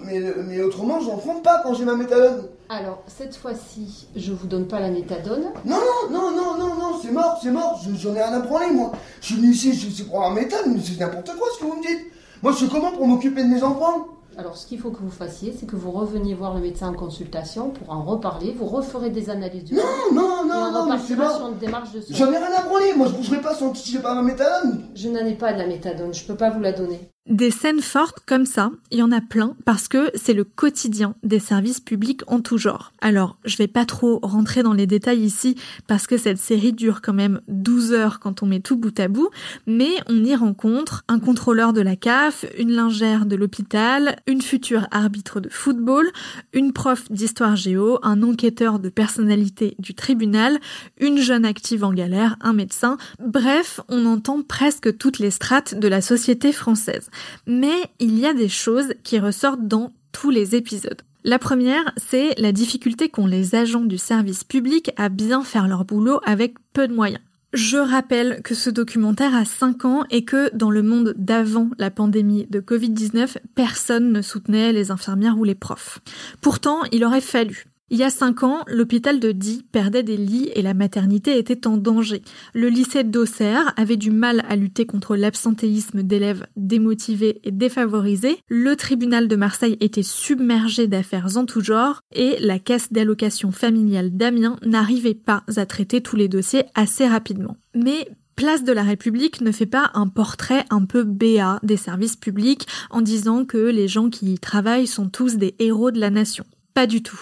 mais, 0.04 0.20
mais 0.48 0.62
autrement, 0.64 1.00
j'en 1.00 1.18
prends 1.18 1.36
pas 1.36 1.62
quand 1.64 1.76
j'ai 1.76 1.86
ma 1.86 1.96
méthadone. 1.96 2.48
Alors, 2.70 3.04
cette 3.06 3.36
fois-ci, 3.36 4.08
je 4.16 4.32
vous 4.34 4.48
donne 4.48 4.68
pas 4.68 4.80
la 4.80 4.90
méthadone. 4.90 5.52
Non, 5.64 5.78
non, 5.78 6.10
non, 6.10 6.32
non, 6.32 6.58
non, 6.58 6.76
non, 6.76 7.00
c'est 7.02 7.12
mort, 7.12 7.40
c'est 7.42 7.52
mort. 7.52 7.80
J'en 8.00 8.16
ai 8.16 8.24
rien 8.24 8.34
à 8.34 8.42
prendre, 8.42 8.74
moi. 8.74 8.92
Je 9.22 9.28
suis 9.28 9.36
venu 9.36 9.52
ici, 9.52 9.74
je 9.74 9.90
suis 9.90 10.04
pour 10.06 10.26
un 10.26 10.32
méthane, 10.32 10.74
mais 10.74 10.82
c'est 10.84 11.00
n'importe 11.00 11.32
quoi 11.38 11.48
ce 11.54 11.60
que 11.60 11.66
vous 11.66 11.78
me 11.78 11.82
dites. 11.88 12.12
Moi, 12.42 12.52
je 12.52 12.58
suis 12.58 12.68
comment 12.68 12.92
pour 12.92 13.08
m'occuper 13.08 13.44
de 13.44 13.48
mes 13.48 13.62
enfants? 13.62 14.08
Alors, 14.38 14.58
ce 14.58 14.68
qu'il 14.68 14.80
faut 14.80 14.92
que 14.92 15.00
vous 15.02 15.10
fassiez, 15.10 15.56
c'est 15.58 15.66
que 15.66 15.78
vous 15.78 15.92
reveniez 15.92 16.34
voir 16.34 16.54
le 16.54 16.60
médecin 16.60 16.90
en 16.90 16.94
consultation 16.94 17.70
pour 17.70 17.90
en 17.90 18.04
reparler. 18.04 18.52
Vous 18.52 18.66
referez 18.66 19.10
des 19.10 19.30
analyses 19.30 19.64
du 19.64 19.76
Non, 19.76 19.82
non, 20.14 20.46
non, 20.46 20.72
non, 20.74 20.86
mais 20.90 20.98
c'est 21.00 21.16
sur 21.16 21.48
une 21.48 21.58
démarche 21.58 21.94
de 21.94 22.02
J'en 22.10 22.32
ai 22.34 22.38
rien 22.38 22.52
à 22.58 22.64
branler. 22.64 22.94
Moi, 22.98 23.08
je 23.08 23.14
bougerai 23.14 23.40
pas 23.40 23.56
sans 23.56 23.72
que 23.72 23.78
j'ai 23.78 24.00
pas 24.00 24.14
ma 24.14 24.22
méthadone. 24.22 24.90
Je 24.94 25.08
n'en 25.08 25.26
ai 25.26 25.36
pas 25.36 25.54
de 25.54 25.60
la 25.60 25.68
méthadone. 25.68 26.14
Je 26.14 26.26
peux 26.26 26.36
pas 26.36 26.50
vous 26.50 26.60
la 26.60 26.74
donner. 26.74 27.15
Des 27.28 27.50
scènes 27.50 27.82
fortes 27.82 28.20
comme 28.28 28.46
ça, 28.46 28.70
il 28.92 29.00
y 29.00 29.02
en 29.02 29.12
a 29.12 29.20
plein 29.20 29.56
parce 29.66 29.88
que 29.88 30.12
c'est 30.14 30.34
le 30.34 30.44
quotidien 30.44 31.16
des 31.24 31.40
services 31.40 31.80
publics 31.80 32.22
en 32.28 32.40
tout 32.40 32.60
genre. 32.60 32.94
Alors, 33.02 33.40
je 33.46 33.58
vais 33.58 33.68
pas 33.68 33.86
trop 33.86 34.20
rentrer 34.22 34.62
dans 34.62 34.74
les 34.74 34.86
détails 34.86 35.22
ici 35.22 35.56
parce 35.88 36.06
que 36.06 36.18
cette 36.18 36.38
série 36.38 36.72
dure 36.72 37.02
quand 37.02 37.16
même 37.16 37.42
12 37.48 37.94
heures 37.94 38.20
quand 38.20 38.44
on 38.44 38.46
met 38.46 38.60
tout 38.60 38.78
bout 38.78 39.00
à 39.00 39.08
bout, 39.08 39.32
mais 39.66 39.90
on 40.08 40.24
y 40.24 40.36
rencontre 40.36 41.04
un 41.08 41.18
contrôleur 41.18 41.74
de 41.74 41.82
la 41.82 41.96
CAF, 41.96 42.46
une 42.60 42.70
lingère 42.70 43.26
de 43.26 43.36
l'hôpital, 43.36 44.18
une 44.28 44.44
future 44.44 44.88
arbitre 44.92 45.40
de 45.40 45.50
football, 45.50 46.08
une 46.54 46.74
prof 46.74 47.12
d'histoire 47.12 47.56
géo, 47.56 47.98
un 48.04 48.22
enquêteur 48.22 48.78
de 48.78 48.90
personnalité 48.90 49.76
du 49.80 49.96
tribunal, 49.96 50.60
une 51.00 51.18
jeune 51.18 51.44
active 51.44 51.84
en 51.84 51.92
galère, 51.92 52.38
un 52.40 52.54
médecin. 52.54 52.98
Bref, 53.18 53.80
on 53.90 54.06
entend 54.06 54.44
presque 54.44 54.96
toutes 55.00 55.18
les 55.18 55.32
strates 55.32 55.74
de 55.74 55.88
la 55.88 56.02
société 56.02 56.52
française. 56.52 57.10
Mais 57.48 57.90
il 58.00 58.20
y 58.20 58.26
a 58.26 58.34
des 58.34 58.50
choses 58.50 58.94
qui 59.04 59.20
ressortent 59.20 59.68
dans 59.68 59.94
tous 60.12 60.30
les 60.30 60.56
épisodes. 60.56 61.02
La 61.24 61.40
première, 61.40 61.92
c'est 61.98 62.40
la 62.40 62.52
difficulté 62.52 63.10
qu'ont 63.10 63.26
les 63.26 63.56
agents 63.56 63.86
du 63.86 63.98
service 63.98 64.44
public 64.44 64.92
à 64.96 65.10
bien 65.10 65.44
faire 65.44 65.68
leur 65.68 65.84
boulot 65.84 66.20
avec 66.24 66.54
peu 66.74 66.88
de 66.88 66.94
moyens. 66.94 67.22
Je 67.56 67.78
rappelle 67.78 68.42
que 68.44 68.54
ce 68.54 68.70
documentaire 68.70 69.34
a 69.34 69.46
5 69.46 69.86
ans 69.86 70.04
et 70.10 70.26
que 70.26 70.54
dans 70.56 70.70
le 70.70 70.84
monde 70.84 71.14
d'avant 71.18 71.70
la 71.80 71.90
pandémie 71.90 72.46
de 72.50 72.60
Covid-19, 72.60 73.38
personne 73.56 74.12
ne 74.12 74.22
soutenait 74.22 74.74
les 74.74 74.92
infirmières 74.92 75.38
ou 75.38 75.46
les 75.46 75.56
profs. 75.56 76.00
Pourtant, 76.42 76.82
il 76.92 77.06
aurait 77.06 77.22
fallu. 77.22 77.66
Il 77.92 78.00
y 78.00 78.04
a 78.04 78.10
cinq 78.10 78.42
ans, 78.42 78.64
l'hôpital 78.66 79.20
de 79.20 79.32
Die 79.32 79.64
perdait 79.72 80.02
des 80.02 80.18
lits 80.18 80.50
et 80.56 80.64
la 80.64 80.74
maternité 80.74 81.38
était 81.38 81.68
en 81.68 81.78
danger. 81.78 82.24
Le 82.56 82.68
lycée 82.68 83.04
d'Auxerre 83.04 83.74
avait 83.78 83.96
du 83.96 84.10
mal 84.10 84.44
à 84.50 84.56
lutter 84.56 84.88
contre 84.88 85.16
l'absentéisme 85.16 86.02
d'élèves 86.02 86.48
démotivés 86.56 87.42
et 87.44 87.52
défavorisés. 87.52 88.40
Le 88.50 88.76
tribunal 88.76 89.28
de 89.28 89.36
Marseille 89.36 89.78
était 89.82 90.02
submergé 90.02 90.88
d'affaires 90.88 91.38
en 91.38 91.46
tout 91.46 91.62
genre 91.62 92.02
et 92.12 92.38
la 92.40 92.58
caisse 92.58 92.92
d'allocation 92.92 93.52
familiale 93.52 94.18
d'Amiens 94.18 94.58
n'arrivait 94.66 95.14
pas 95.14 95.44
à 95.56 95.66
traiter 95.68 96.02
tous 96.02 96.16
les 96.16 96.28
dossiers 96.28 96.66
assez 96.74 97.08
rapidement. 97.08 97.58
Mais 97.76 98.10
Place 98.36 98.66
de 98.66 98.74
la 98.74 98.84
République 98.84 99.40
ne 99.40 99.52
fait 99.54 99.66
pas 99.66 99.92
un 99.94 100.08
portrait 100.08 100.66
un 100.70 100.84
peu 100.84 101.04
béat 101.04 101.60
des 101.64 101.78
services 101.78 102.18
publics 102.18 102.68
en 102.90 103.02
disant 103.02 103.46
que 103.46 103.58
les 103.58 103.88
gens 103.88 104.10
qui 104.10 104.34
y 104.34 104.40
travaillent 104.40 104.88
sont 104.88 105.08
tous 105.08 105.36
des 105.38 105.56
héros 105.60 105.92
de 105.92 106.02
la 106.02 106.10
nation. 106.10 106.44
Pas 106.76 106.88
du 106.88 107.02
tout. 107.02 107.20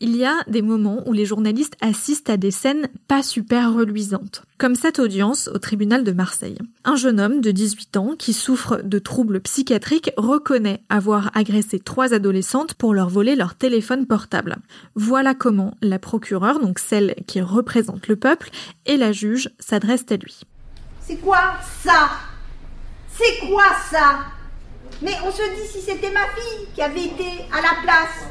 Il 0.00 0.16
y 0.16 0.24
a 0.24 0.34
des 0.48 0.60
moments 0.60 1.04
où 1.06 1.12
les 1.12 1.24
journalistes 1.24 1.76
assistent 1.80 2.30
à 2.30 2.36
des 2.36 2.50
scènes 2.50 2.88
pas 3.06 3.22
super 3.22 3.72
reluisantes, 3.72 4.42
comme 4.58 4.74
cette 4.74 4.98
audience 4.98 5.48
au 5.54 5.58
tribunal 5.58 6.02
de 6.02 6.10
Marseille. 6.10 6.58
Un 6.84 6.96
jeune 6.96 7.20
homme 7.20 7.40
de 7.40 7.52
18 7.52 7.96
ans 7.96 8.14
qui 8.18 8.32
souffre 8.32 8.82
de 8.82 8.98
troubles 8.98 9.38
psychiatriques 9.38 10.10
reconnaît 10.16 10.82
avoir 10.88 11.30
agressé 11.36 11.78
trois 11.78 12.12
adolescentes 12.12 12.74
pour 12.74 12.92
leur 12.92 13.08
voler 13.08 13.36
leur 13.36 13.54
téléphone 13.54 14.04
portable. 14.04 14.56
Voilà 14.96 15.32
comment 15.32 15.76
la 15.80 16.00
procureure, 16.00 16.58
donc 16.58 16.80
celle 16.80 17.14
qui 17.28 17.40
représente 17.40 18.08
le 18.08 18.16
peuple, 18.16 18.50
et 18.84 18.96
la 18.96 19.12
juge 19.12 19.50
s'adressent 19.60 20.10
à 20.10 20.16
lui. 20.16 20.40
C'est 21.02 21.18
quoi 21.18 21.54
ça? 21.84 22.10
C'est 23.16 23.46
quoi 23.46 23.62
ça? 23.92 24.37
Mais 25.02 25.12
on 25.24 25.30
se 25.30 25.42
dit 25.42 25.68
si 25.70 25.80
c'était 25.80 26.10
ma 26.10 26.26
fille 26.34 26.68
qui 26.74 26.82
avait 26.82 27.04
été 27.04 27.44
à 27.52 27.60
la 27.60 27.82
place 27.82 28.28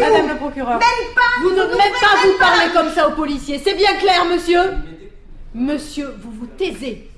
Madame 0.00 0.28
le 0.28 0.36
procureur. 0.36 0.78
Même 0.78 1.14
pas 1.14 1.42
Vous 1.42 1.50
ne 1.50 1.64
même 1.64 1.92
pas 2.00 2.26
vous 2.26 2.38
parler 2.38 2.72
comme 2.74 2.90
ça 2.92 3.08
aux 3.08 3.12
policiers. 3.12 3.60
C'est 3.62 3.74
bien 3.74 3.94
clair, 3.96 4.24
monsieur? 4.24 4.60
Monsieur, 5.54 6.14
vous 6.20 6.30
vous 6.32 6.46
taisez. 6.46 7.10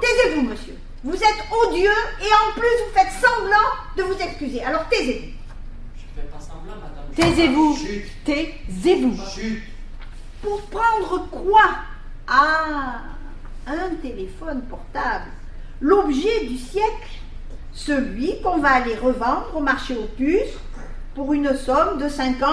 Taisez-vous, 0.00 0.42
monsieur. 0.42 0.76
Vous 1.02 1.14
êtes 1.14 1.44
odieux 1.66 1.88
et 2.20 2.26
en 2.26 2.52
plus 2.58 2.68
vous 2.68 2.92
faites 2.94 3.12
semblant 3.12 3.56
de 3.96 4.02
vous 4.02 4.20
excuser. 4.20 4.62
Alors 4.62 4.86
taisez-vous. 4.88 5.32
Je 5.96 6.20
fais 6.20 6.26
pas 6.28 6.40
semblant, 6.40 6.74
madame. 6.74 7.06
Taisez-vous. 7.14 7.78
Taisez-vous. 8.24 9.16
Pour 10.42 10.62
prendre 10.62 11.28
quoi? 11.30 11.62
Ah, 12.26 13.00
un 13.66 13.94
téléphone 14.02 14.62
portable. 14.68 15.30
L'objet 15.80 16.44
du 16.44 16.58
siècle. 16.58 17.08
Celui 17.72 18.40
qu'on 18.42 18.58
va 18.58 18.70
aller 18.70 18.94
revendre 18.96 19.52
au 19.54 19.60
marché 19.60 19.96
aux 19.96 20.08
puces 20.16 20.58
pour 21.14 21.32
une 21.32 21.56
somme 21.56 21.98
de 21.98 22.08
50, 22.08 22.48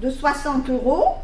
de 0.00 0.10
60 0.10 0.68
euros. 0.70 1.14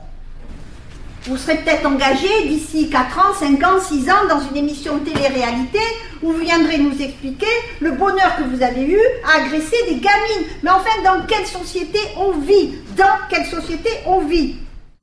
Vous 1.27 1.37
serez 1.39 1.57
peut-être 1.57 1.87
engagé 1.87 2.29
d'ici 2.49 2.91
4 2.91 3.19
ans, 3.19 3.35
5 3.39 3.63
ans, 3.65 3.81
6 3.81 4.11
ans 4.11 4.29
dans 4.29 4.41
une 4.41 4.59
émission 4.59 4.99
télé-réalité 4.99 5.79
où 6.23 6.33
vous 6.33 6.39
viendrez 6.39 6.79
nous 6.79 7.01
expliquer 7.01 7.47
le 7.81 7.93
bonheur 7.93 8.37
que 8.37 8.43
vous 8.43 8.63
avez 8.63 8.83
eu 8.83 9.01
à 9.25 9.43
agresser 9.43 9.77
des 9.89 10.01
gamines. 10.01 10.49
Mais 10.63 10.71
enfin, 10.71 11.03
dans 11.03 11.25
quelle 11.27 11.47
société 11.47 11.99
on 12.19 12.33
vit? 12.33 12.75
Dans 12.97 13.19
quelle 13.31 13.47
société 13.47 13.89
on 14.07 14.21
vit? 14.21 14.57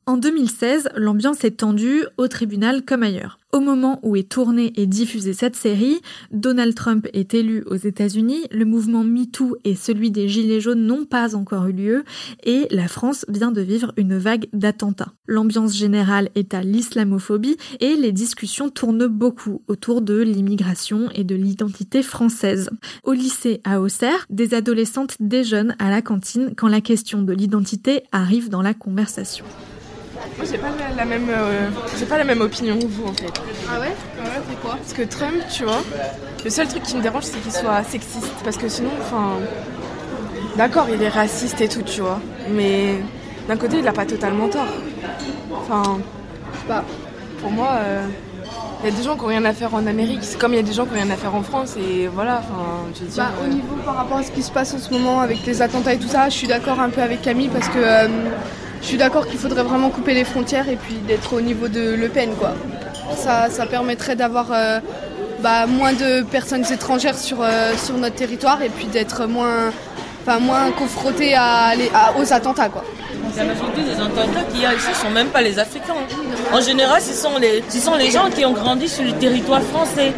En 0.08 0.17
2016, 0.17 0.89
l'ambiance 0.96 1.43
est 1.43 1.58
tendue 1.58 2.03
au 2.17 2.27
tribunal 2.27 2.84
comme 2.84 3.03
ailleurs. 3.03 3.38
Au 3.53 3.60
moment 3.60 4.00
où 4.01 4.15
est 4.15 4.29
tournée 4.29 4.74
et 4.75 4.88
diffusée 4.88 5.34
cette 5.34 5.55
série, 5.55 6.01
Donald 6.31 6.74
Trump 6.74 7.08
est 7.13 7.34
élu 7.34 7.63
aux 7.67 7.75
États-Unis, 7.75 8.46
le 8.50 8.65
mouvement 8.65 9.03
MeToo 9.03 9.58
et 9.63 9.75
celui 9.75 10.10
des 10.10 10.27
Gilets 10.27 10.60
jaunes 10.60 10.86
n'ont 10.86 11.05
pas 11.05 11.36
encore 11.36 11.67
eu 11.67 11.74
lieu, 11.74 12.03
et 12.43 12.67
la 12.72 12.88
France 12.88 13.25
vient 13.27 13.51
de 13.51 13.62
vivre 13.62 13.93
une 13.96 14.17
vague 14.17 14.48
d'attentats. 14.53 15.13
L'ambiance 15.27 15.75
générale 15.75 16.29
est 16.34 16.53
à 16.53 16.63
l'islamophobie 16.63 17.58
et 17.79 17.96
les 17.96 18.12
discussions 18.12 18.70
tournent 18.70 19.08
beaucoup 19.08 19.62
autour 19.67 20.01
de 20.01 20.20
l'immigration 20.20 21.10
et 21.13 21.24
de 21.24 21.36
l'identité 21.36 22.01
française. 22.01 22.70
Au 23.03 23.13
lycée 23.13 23.62
à 23.65 23.81
Auxerre, 23.81 24.25
des 24.29 24.55
adolescentes 24.55 25.17
déjeunent 25.20 25.75
à 25.77 25.89
la 25.89 26.01
cantine 26.01 26.53
quand 26.58 26.70
la 26.70 26.81
question 26.81 27.22
de 27.22 27.34
l'identité 27.34 28.03
arrive 28.12 28.50
dans 28.50 28.62
la 28.63 28.74
conversation. 28.74 29.46
Moi, 30.38 30.48
j'ai 30.50 30.58
pas 30.58 30.68
la, 30.96 31.06
même, 31.06 31.28
euh, 31.30 31.70
j'ai 31.98 32.06
pas 32.06 32.18
la 32.18 32.24
même 32.24 32.42
opinion 32.42 32.78
que 32.80 32.86
vous 32.86 33.08
en 33.08 33.14
fait. 33.14 33.32
Ah 33.70 33.80
ouais? 33.80 33.88
Ouais, 33.88 34.42
c'est 34.50 34.62
quoi? 34.62 34.78
Parce 34.78 34.94
que 34.94 35.04
Trump, 35.04 35.36
tu 35.54 35.64
vois, 35.64 35.82
le 36.44 36.50
seul 36.50 36.68
truc 36.68 36.84
qui 36.84 36.96
me 36.96 37.02
dérange, 37.02 37.24
c'est 37.24 37.40
qu'il 37.40 37.52
soit 37.52 37.84
sexiste. 37.84 38.34
Parce 38.44 38.58
que 38.58 38.68
sinon, 38.68 38.90
enfin, 39.02 39.34
d'accord, 40.58 40.88
il 40.92 41.02
est 41.02 41.10
raciste 41.10 41.62
et 41.62 41.68
tout, 41.68 41.82
tu 41.84 42.02
vois. 42.02 42.20
Mais 42.50 42.96
d'un 43.48 43.58
côté, 43.58 43.80
il 43.80 43.88
a 43.88 43.94
pas 43.94 44.06
totalement 44.06 44.48
tort. 44.48 44.68
Enfin, 45.52 46.00
pas. 46.68 46.84
Pour 47.42 47.52
moi, 47.52 47.72
euh, 47.74 48.06
il 48.84 48.90
y 48.90 48.94
a 48.94 48.98
des 48.98 49.04
gens 49.04 49.16
qui 49.16 49.22
n'ont 49.22 49.28
rien 49.28 49.46
à 49.46 49.54
faire 49.54 49.74
en 49.76 49.86
Amérique, 49.86 50.20
c'est 50.22 50.40
comme 50.40 50.54
il 50.54 50.58
y 50.58 50.60
a 50.60 50.64
des 50.64 50.74
gens 50.74 50.86
qui 50.86 50.94
n'ont 50.94 51.02
rien 51.02 51.10
à 51.12 51.16
faire 51.16 51.36
en 51.36 51.44
France, 51.44 51.76
et 51.78 52.08
voilà, 52.08 52.40
enfin, 52.40 52.64
je 52.96 53.02
veux 53.02 53.08
dire, 53.08 53.24
bah, 53.24 53.32
Au 53.44 53.48
niveau 53.48 53.76
par 53.86 53.96
rapport 53.96 54.18
à 54.18 54.24
ce 54.24 54.32
qui 54.32 54.42
se 54.42 54.52
passe 54.52 54.74
en 54.74 54.80
ce 54.80 54.92
moment 54.92 55.22
avec 55.22 55.46
les 55.46 55.62
attentats 55.62 55.94
et 55.94 55.98
tout 56.00 56.08
ça, 56.08 56.30
je 56.30 56.36
suis 56.36 56.48
d'accord 56.48 56.80
un 56.80 56.90
peu 56.90 57.02
avec 57.02 57.22
Camille 57.22 57.50
parce 57.50 57.68
que 57.68 57.78
euh, 57.78 58.08
je 58.82 58.88
suis 58.88 58.98
d'accord 58.98 59.28
qu'il 59.28 59.40
faudrait 59.40 59.64
vraiment 59.64 59.90
couper 59.90 60.14
les 60.14 60.24
frontières 60.24 60.68
et 60.70 60.76
puis 60.76 60.96
d'être 61.08 61.34
au 61.34 61.42
niveau 61.42 61.68
de 61.68 61.94
Le 61.94 62.10
Pen, 62.10 62.32
quoi. 62.40 62.54
Ça, 63.16 63.50
ça 63.50 63.66
permettrait 63.66 64.16
d'avoir 64.16 64.48
euh, 64.52 64.80
bah, 65.42 65.66
moins 65.68 65.94
de 65.94 66.24
personnes 66.24 66.66
étrangères 66.72 67.18
sur, 67.18 67.38
euh, 67.42 67.74
sur 67.78 67.96
notre 67.98 68.16
territoire 68.16 68.62
et 68.62 68.70
puis 68.70 68.86
d'être 68.86 69.26
moins, 69.26 69.72
enfin, 70.22 70.40
moins 70.40 70.72
confronté 70.72 71.36
à, 71.36 71.74
aux 72.20 72.34
attentats, 72.34 72.70
quoi. 72.70 72.84
La 73.38 73.46
majorité 73.46 73.84
des 73.84 73.94
attentats 73.94 74.44
qu'il 74.52 74.62
y 74.62 74.66
a 74.66 74.74
ici 74.74 74.90
ne 74.90 74.96
sont 74.96 75.10
même 75.10 75.28
pas 75.28 75.42
les 75.42 75.58
Africains. 75.58 75.94
En 76.52 76.60
général, 76.60 77.02
ce 77.02 77.14
sont, 77.14 77.38
les, 77.40 77.64
ce 77.70 77.80
sont 77.80 77.96
les 77.96 78.12
gens 78.12 78.30
qui 78.30 78.44
ont 78.46 78.52
grandi 78.52 78.90
sur 78.90 79.04
le 79.04 79.14
territoire 79.14 79.62
français. 79.62 80.14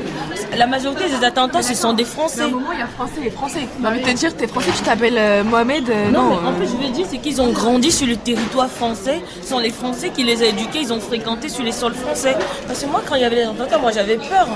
La 0.57 0.67
majorité 0.67 1.05
des 1.09 1.25
attentats, 1.25 1.61
ce 1.61 1.73
sont 1.73 1.93
des 1.93 2.03
Français. 2.03 2.41
À 2.41 2.45
un 2.45 2.49
moment, 2.49 2.71
il 2.73 2.79
y 2.79 2.81
a 2.81 2.87
Français 2.87 3.21
et 3.25 3.29
Français. 3.31 3.67
Bah, 3.79 3.91
mais 3.91 4.01
te 4.01 4.11
dire, 4.11 4.35
t'es 4.35 4.47
Français, 4.47 4.71
tu 4.75 4.83
t'appelles 4.83 5.17
euh, 5.17 5.43
Mohamed. 5.43 5.89
Euh, 5.89 6.11
non, 6.11 6.39
mais 6.41 6.47
en 6.47 6.53
fait, 6.53 6.67
je 6.67 6.75
veux 6.75 6.91
dire, 6.91 7.05
c'est 7.09 7.17
qu'ils 7.17 7.41
ont 7.41 7.51
grandi 7.51 7.91
sur 7.91 8.05
le 8.05 8.15
territoire 8.15 8.69
français. 8.69 9.21
Ce 9.41 9.49
sont 9.49 9.59
les 9.59 9.71
Français 9.71 10.11
qui 10.11 10.23
les 10.23 10.37
ont 10.41 10.49
éduqués, 10.49 10.81
ils 10.81 10.93
ont 10.93 10.99
fréquenté 10.99 11.49
sur 11.49 11.63
les 11.63 11.71
sols 11.71 11.95
français. 11.95 12.35
Parce 12.67 12.81
que 12.83 12.87
moi, 12.87 13.01
quand 13.07 13.15
il 13.15 13.21
y 13.21 13.25
avait 13.25 13.37
les 13.37 13.43
attentats, 13.43 13.79
moi, 13.79 13.91
j'avais 13.91 14.17
peur. 14.17 14.47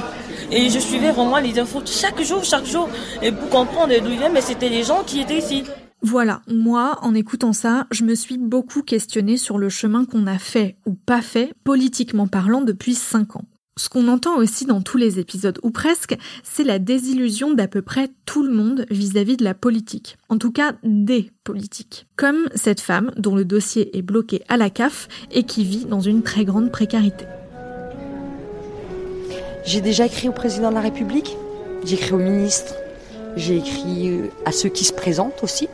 Et 0.51 0.69
je 0.69 0.79
suivais 0.79 1.11
vraiment 1.11 1.37
les 1.37 1.57
infos 1.59 1.81
chaque 1.85 2.21
jour, 2.21 2.43
chaque 2.43 2.65
jour. 2.65 2.89
Et 3.21 3.31
pour 3.31 3.49
comprendre 3.49 3.93
d'où 3.99 4.09
ils 4.09 4.19
viennent, 4.19 4.33
mais 4.33 4.41
c'était 4.41 4.69
les 4.69 4.83
gens 4.83 5.03
qui 5.05 5.21
étaient 5.21 5.39
ici. 5.39 5.63
Voilà, 6.03 6.41
moi, 6.47 6.99
en 7.01 7.15
écoutant 7.15 7.53
ça, 7.53 7.87
je 7.89 8.03
me 8.03 8.13
suis 8.13 8.37
beaucoup 8.37 8.83
questionnée 8.83 9.37
sur 9.37 9.57
le 9.57 9.67
chemin 9.67 10.05
qu'on 10.05 10.27
a 10.27 10.37
fait 10.37 10.77
ou 10.85 10.93
pas 10.93 11.21
fait, 11.21 11.53
politiquement 11.63 12.27
parlant, 12.27 12.61
depuis 12.61 12.93
5 12.93 13.37
ans. 13.37 13.45
Ce 13.77 13.89
qu'on 13.89 14.07
entend 14.07 14.37
aussi 14.37 14.65
dans 14.65 14.81
tous 14.81 14.97
les 14.97 15.19
épisodes, 15.19 15.59
ou 15.61 15.69
presque, 15.69 16.17
c'est 16.43 16.63
la 16.63 16.79
désillusion 16.79 17.53
d'à 17.53 17.67
peu 17.67 17.83
près 17.83 18.09
tout 18.25 18.43
le 18.43 18.51
monde 18.51 18.87
vis-à-vis 18.89 19.37
de 19.37 19.43
la 19.43 19.53
politique. 19.53 20.17
En 20.29 20.39
tout 20.39 20.51
cas, 20.51 20.73
des 20.83 21.31
politiques. 21.43 22.07
Comme 22.15 22.49
cette 22.55 22.81
femme 22.81 23.11
dont 23.17 23.35
le 23.35 23.45
dossier 23.45 23.95
est 23.95 24.01
bloqué 24.01 24.41
à 24.49 24.57
la 24.57 24.71
CAF 24.71 25.07
et 25.31 25.43
qui 25.43 25.63
vit 25.63 25.85
dans 25.85 26.01
une 26.01 26.23
très 26.23 26.43
grande 26.43 26.71
précarité. 26.71 27.25
J'ai 29.63 29.81
déjà 29.81 30.07
écrit 30.07 30.27
au 30.27 30.33
président 30.33 30.69
de 30.69 30.75
la 30.75 30.81
République, 30.81 31.37
j'ai 31.83 31.95
écrit 31.95 32.13
au 32.13 32.17
ministre, 32.17 32.73
j'ai 33.35 33.57
écrit 33.57 34.09
euh, 34.09 34.27
à 34.45 34.51
ceux 34.51 34.69
qui 34.69 34.85
se 34.85 34.93
présentent 34.93 35.43
aussi, 35.43 35.67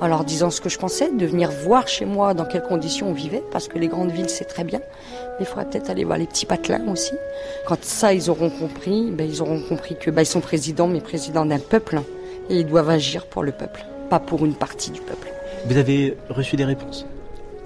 en 0.00 0.08
leur 0.08 0.24
disant 0.24 0.50
ce 0.50 0.60
que 0.60 0.68
je 0.68 0.78
pensais, 0.78 1.10
de 1.10 1.26
venir 1.26 1.50
voir 1.50 1.88
chez 1.88 2.04
moi 2.04 2.34
dans 2.34 2.44
quelles 2.44 2.62
conditions 2.62 3.08
on 3.08 3.12
vivait, 3.12 3.42
parce 3.52 3.68
que 3.68 3.78
les 3.78 3.88
grandes 3.88 4.10
villes, 4.10 4.28
c'est 4.28 4.44
très 4.44 4.64
bien. 4.64 4.80
Mais 5.38 5.40
il 5.40 5.46
faudrait 5.46 5.66
peut-être 5.66 5.90
aller 5.90 6.04
voir 6.04 6.18
les 6.18 6.26
petits 6.26 6.46
patelins 6.46 6.86
aussi. 6.90 7.14
Quand 7.66 7.82
ça, 7.82 8.12
ils 8.12 8.30
auront 8.30 8.50
compris, 8.50 9.10
ben, 9.10 9.28
ils 9.28 9.40
auront 9.40 9.60
compris 9.60 9.96
que 9.96 10.10
ben, 10.10 10.22
ils 10.22 10.26
sont 10.26 10.40
présidents, 10.40 10.88
mais 10.88 11.00
présidents 11.00 11.46
d'un 11.46 11.58
peuple, 11.58 12.00
Et 12.50 12.60
ils 12.60 12.66
doivent 12.66 12.90
agir 12.90 13.26
pour 13.26 13.42
le 13.42 13.52
peuple, 13.52 13.84
pas 14.10 14.18
pour 14.18 14.44
une 14.44 14.54
partie 14.54 14.90
du 14.90 15.00
peuple. 15.00 15.32
Vous 15.66 15.76
avez 15.76 16.16
reçu 16.28 16.56
des 16.56 16.64
réponses? 16.64 17.06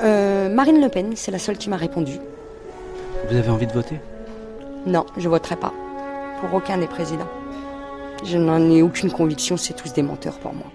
Euh, 0.00 0.48
Marine 0.48 0.80
Le 0.80 0.88
Pen, 0.88 1.12
c'est 1.16 1.32
la 1.32 1.38
seule 1.40 1.58
qui 1.58 1.68
m'a 1.68 1.76
répondu. 1.76 2.12
Vous 3.28 3.36
avez 3.36 3.50
envie 3.50 3.66
de 3.66 3.72
voter? 3.72 3.96
Non, 4.86 5.04
je 5.16 5.28
voterai 5.28 5.56
pas. 5.56 5.72
Pour 6.40 6.54
aucun 6.54 6.78
des 6.78 6.86
présidents. 6.86 7.28
Je 8.24 8.38
n'en 8.38 8.70
ai 8.70 8.82
aucune 8.82 9.10
conviction, 9.10 9.56
c'est 9.56 9.74
tous 9.74 9.92
des 9.92 10.02
menteurs 10.02 10.38
pour 10.38 10.54
moi. 10.54 10.66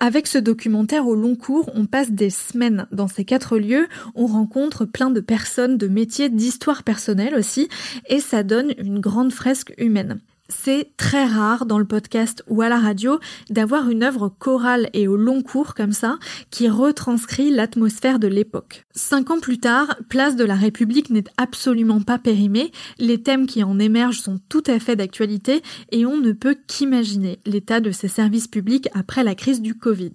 Avec 0.00 0.28
ce 0.28 0.38
documentaire 0.38 1.08
au 1.08 1.16
long 1.16 1.34
cours, 1.34 1.70
on 1.74 1.86
passe 1.86 2.12
des 2.12 2.30
semaines 2.30 2.86
dans 2.92 3.08
ces 3.08 3.24
quatre 3.24 3.58
lieux, 3.58 3.88
on 4.14 4.26
rencontre 4.26 4.84
plein 4.84 5.10
de 5.10 5.20
personnes, 5.20 5.76
de 5.76 5.88
métiers, 5.88 6.28
d'histoires 6.28 6.84
personnelles 6.84 7.34
aussi, 7.34 7.68
et 8.08 8.20
ça 8.20 8.44
donne 8.44 8.72
une 8.78 9.00
grande 9.00 9.32
fresque 9.32 9.74
humaine. 9.76 10.20
C'est 10.50 10.92
très 10.96 11.26
rare 11.26 11.66
dans 11.66 11.78
le 11.78 11.84
podcast 11.84 12.42
ou 12.48 12.62
à 12.62 12.70
la 12.70 12.78
radio 12.78 13.20
d'avoir 13.50 13.90
une 13.90 14.02
œuvre 14.02 14.30
chorale 14.30 14.88
et 14.94 15.06
au 15.06 15.14
long 15.14 15.42
cours 15.42 15.74
comme 15.74 15.92
ça 15.92 16.18
qui 16.50 16.70
retranscrit 16.70 17.50
l'atmosphère 17.50 18.18
de 18.18 18.28
l'époque. 18.28 18.86
Cinq 18.92 19.30
ans 19.30 19.40
plus 19.40 19.58
tard, 19.58 19.96
Place 20.08 20.36
de 20.36 20.44
la 20.44 20.54
République 20.54 21.10
n'est 21.10 21.24
absolument 21.36 22.00
pas 22.00 22.18
périmée, 22.18 22.72
les 22.98 23.22
thèmes 23.22 23.46
qui 23.46 23.62
en 23.62 23.78
émergent 23.78 24.22
sont 24.22 24.40
tout 24.48 24.62
à 24.66 24.78
fait 24.78 24.96
d'actualité 24.96 25.62
et 25.92 26.06
on 26.06 26.16
ne 26.16 26.32
peut 26.32 26.56
qu'imaginer 26.66 27.40
l'état 27.44 27.80
de 27.80 27.90
ces 27.90 28.08
services 28.08 28.48
publics 28.48 28.88
après 28.94 29.24
la 29.24 29.34
crise 29.34 29.60
du 29.60 29.74
Covid. 29.74 30.12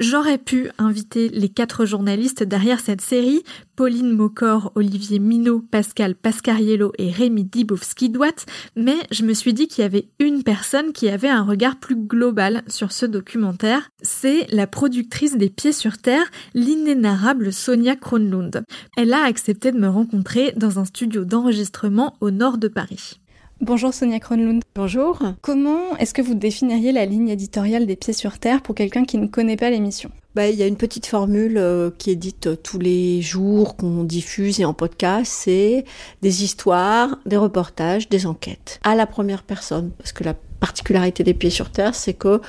J'aurais 0.00 0.38
pu 0.38 0.70
inviter 0.78 1.28
les 1.28 1.48
quatre 1.48 1.84
journalistes 1.84 2.42
derrière 2.42 2.80
cette 2.80 3.00
série, 3.00 3.44
Pauline 3.76 4.10
Mocor, 4.10 4.72
Olivier 4.74 5.20
Minot, 5.20 5.60
Pascal 5.60 6.16
Pascariello 6.16 6.92
et 6.98 7.12
Rémi 7.12 7.44
Dibowski-Douat, 7.44 8.44
mais 8.74 8.96
je 9.12 9.24
me 9.24 9.34
suis 9.34 9.54
dit 9.54 9.67
qu'il 9.68 9.82
y 9.82 9.86
avait 9.86 10.08
une 10.18 10.42
personne 10.42 10.92
qui 10.92 11.08
avait 11.08 11.28
un 11.28 11.44
regard 11.44 11.76
plus 11.76 11.96
global 11.96 12.62
sur 12.66 12.90
ce 12.90 13.06
documentaire. 13.06 13.90
C'est 14.02 14.46
la 14.50 14.66
productrice 14.66 15.36
des 15.36 15.50
Pieds 15.50 15.72
sur 15.72 15.98
Terre, 15.98 16.30
l'inénarrable 16.54 17.52
Sonia 17.52 17.94
Kronlund. 17.94 18.64
Elle 18.96 19.12
a 19.12 19.22
accepté 19.24 19.70
de 19.70 19.78
me 19.78 19.88
rencontrer 19.88 20.52
dans 20.56 20.78
un 20.78 20.84
studio 20.84 21.24
d'enregistrement 21.24 22.16
au 22.20 22.30
nord 22.30 22.58
de 22.58 22.68
Paris. 22.68 23.20
Bonjour 23.60 23.92
Sonia 23.92 24.20
Kronlund. 24.20 24.62
Bonjour. 24.76 25.20
Comment 25.42 25.96
est-ce 25.98 26.14
que 26.14 26.22
vous 26.22 26.34
définiriez 26.34 26.92
la 26.92 27.06
ligne 27.06 27.28
éditoriale 27.28 27.86
des 27.86 27.96
Pieds 27.96 28.12
sur 28.12 28.38
Terre 28.38 28.62
pour 28.62 28.76
quelqu'un 28.76 29.04
qui 29.04 29.18
ne 29.18 29.26
connaît 29.26 29.56
pas 29.56 29.70
l'émission? 29.70 30.10
Bah, 30.38 30.46
il 30.46 30.54
y 30.54 30.62
a 30.62 30.68
une 30.68 30.76
petite 30.76 31.06
formule 31.06 31.58
euh, 31.58 31.90
qui 31.98 32.12
est 32.12 32.14
dite 32.14 32.46
euh, 32.46 32.54
tous 32.54 32.78
les 32.78 33.22
jours, 33.22 33.76
qu'on 33.76 34.04
diffuse 34.04 34.60
et 34.60 34.64
en 34.64 34.72
podcast, 34.72 35.32
c'est 35.34 35.84
des 36.22 36.44
histoires, 36.44 37.18
des 37.26 37.36
reportages, 37.36 38.08
des 38.08 38.24
enquêtes, 38.24 38.78
à 38.84 38.94
la 38.94 39.06
première 39.06 39.42
personne. 39.42 39.90
Parce 39.98 40.12
que 40.12 40.22
la 40.22 40.34
particularité 40.60 41.24
des 41.24 41.34
Pieds 41.34 41.50
sur 41.50 41.72
Terre, 41.72 41.96
c'est 41.96 42.12
que 42.14 42.40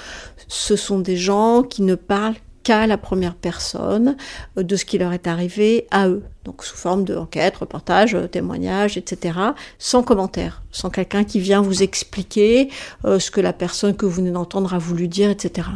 ce 0.47 0.75
sont 0.75 0.99
des 0.99 1.17
gens 1.17 1.63
qui 1.63 1.81
ne 1.81 1.95
parlent 1.95 2.35
qu'à 2.61 2.85
la 2.85 2.99
première 2.99 3.33
personne 3.33 4.17
euh, 4.59 4.61
de 4.61 4.75
ce 4.75 4.85
qui 4.85 4.99
leur 4.99 5.11
est 5.11 5.25
arrivé 5.25 5.87
à 5.89 6.09
eux 6.09 6.21
donc 6.49 6.63
sous 6.63 6.75
forme 6.75 7.03
de 7.03 7.15
enquête, 7.15 7.57
reportage, 7.57 8.15
euh, 8.15 8.25
témoignage, 8.27 8.97
etc., 8.97 9.37
sans 9.77 10.01
commentaire, 10.01 10.63
sans 10.71 10.89
quelqu'un 10.89 11.23
qui 11.23 11.39
vient 11.39 11.61
vous 11.61 11.83
expliquer 11.83 12.69
euh, 13.05 13.19
ce 13.19 13.29
que 13.29 13.39
la 13.39 13.53
personne 13.53 13.95
que 13.95 14.07
vous 14.07 14.13
venez 14.13 14.31
d'entendre 14.31 14.73
a 14.73 14.79
voulu 14.79 15.07
dire, 15.07 15.29
etc. 15.29 15.67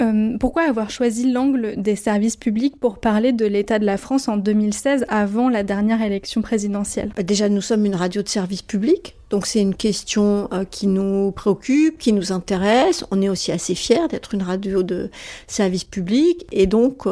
Euh, 0.00 0.38
pourquoi 0.40 0.62
avoir 0.62 0.88
choisi 0.88 1.30
l'angle 1.30 1.74
des 1.76 1.96
services 1.96 2.36
publics 2.36 2.80
pour 2.80 2.96
parler 2.96 3.32
de 3.32 3.44
l'état 3.44 3.78
de 3.78 3.84
la 3.84 3.98
France 3.98 4.26
en 4.26 4.38
2016, 4.38 5.04
avant 5.08 5.50
la 5.50 5.62
dernière 5.62 6.00
élection 6.00 6.40
présidentielle? 6.40 7.12
Bah, 7.14 7.22
Déjà, 7.22 7.50
nous 7.50 7.60
sommes 7.60 7.84
une 7.84 7.94
radio 7.94 8.22
de 8.22 8.28
service 8.28 8.62
public, 8.62 9.16
donc 9.28 9.44
c'est 9.44 9.60
une 9.60 9.74
question 9.74 10.48
qui 10.70 10.86
nous 10.86 11.32
préoccupe, 11.32 11.98
qui 11.98 12.12
nous 12.12 12.30
intéresse. 12.30 13.04
On 13.10 13.20
est 13.20 13.28
aussi 13.28 13.50
assez 13.50 13.74
fiers 13.74 14.06
d'être 14.08 14.34
une 14.34 14.42
radio 14.42 14.84
de 14.84 15.10
service 15.48 15.82
public, 15.84 16.46
et 16.52 16.66
donc 16.66 17.06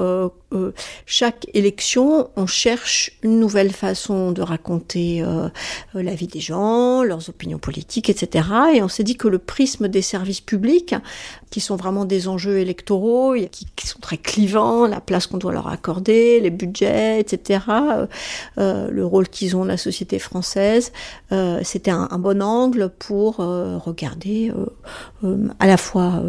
euh, 0.55 0.73
chaque 1.07 1.47
élection, 1.55 2.31
on 2.37 2.47
cherche 2.47 2.94
une 3.23 3.39
nouvelle 3.39 3.73
façon 3.73 4.33
de 4.33 4.43
raconter 4.43 5.23
euh, 5.23 5.49
euh, 5.95 6.03
la 6.03 6.15
vie 6.15 6.27
des 6.27 6.41
gens, 6.41 7.03
leurs 7.03 7.29
opinions 7.29 7.59
politiques, 7.59 8.11
etc. 8.11 8.49
Et 8.75 8.83
on 8.83 8.89
s'est 8.89 9.05
dit 9.05 9.17
que 9.17 9.29
le 9.29 9.39
prisme 9.39 9.89
des 9.89 10.03
services 10.03 10.41
publics, 10.41 10.95
qui 11.55 11.61
sont 11.61 11.77
vraiment 11.77 12.05
des 12.05 12.27
enjeux 12.27 12.59
électoraux, 12.59 13.37
qui, 13.53 13.69
qui 13.77 13.87
sont 13.87 14.01
très 14.01 14.17
clivants, 14.17 14.89
la 14.89 15.01
place 15.01 15.29
qu'on 15.29 15.39
doit 15.39 15.53
leur 15.53 15.69
accorder, 15.69 16.41
les 16.41 16.51
budgets, 16.51 17.21
etc., 17.21 17.61
le 18.57 19.03
rôle 19.05 19.29
qu'ils 19.29 19.55
ont 19.55 19.61
dans 19.61 19.67
la 19.67 19.77
société 19.77 20.19
française, 20.19 20.91
c'était 21.63 21.93
un, 21.93 22.09
un, 22.11 22.19
bon 22.19 22.43
angle 22.43 22.91
pour 22.99 23.37
regarder 23.37 24.53
à 25.61 25.67
la 25.69 25.77
fois 25.77 26.25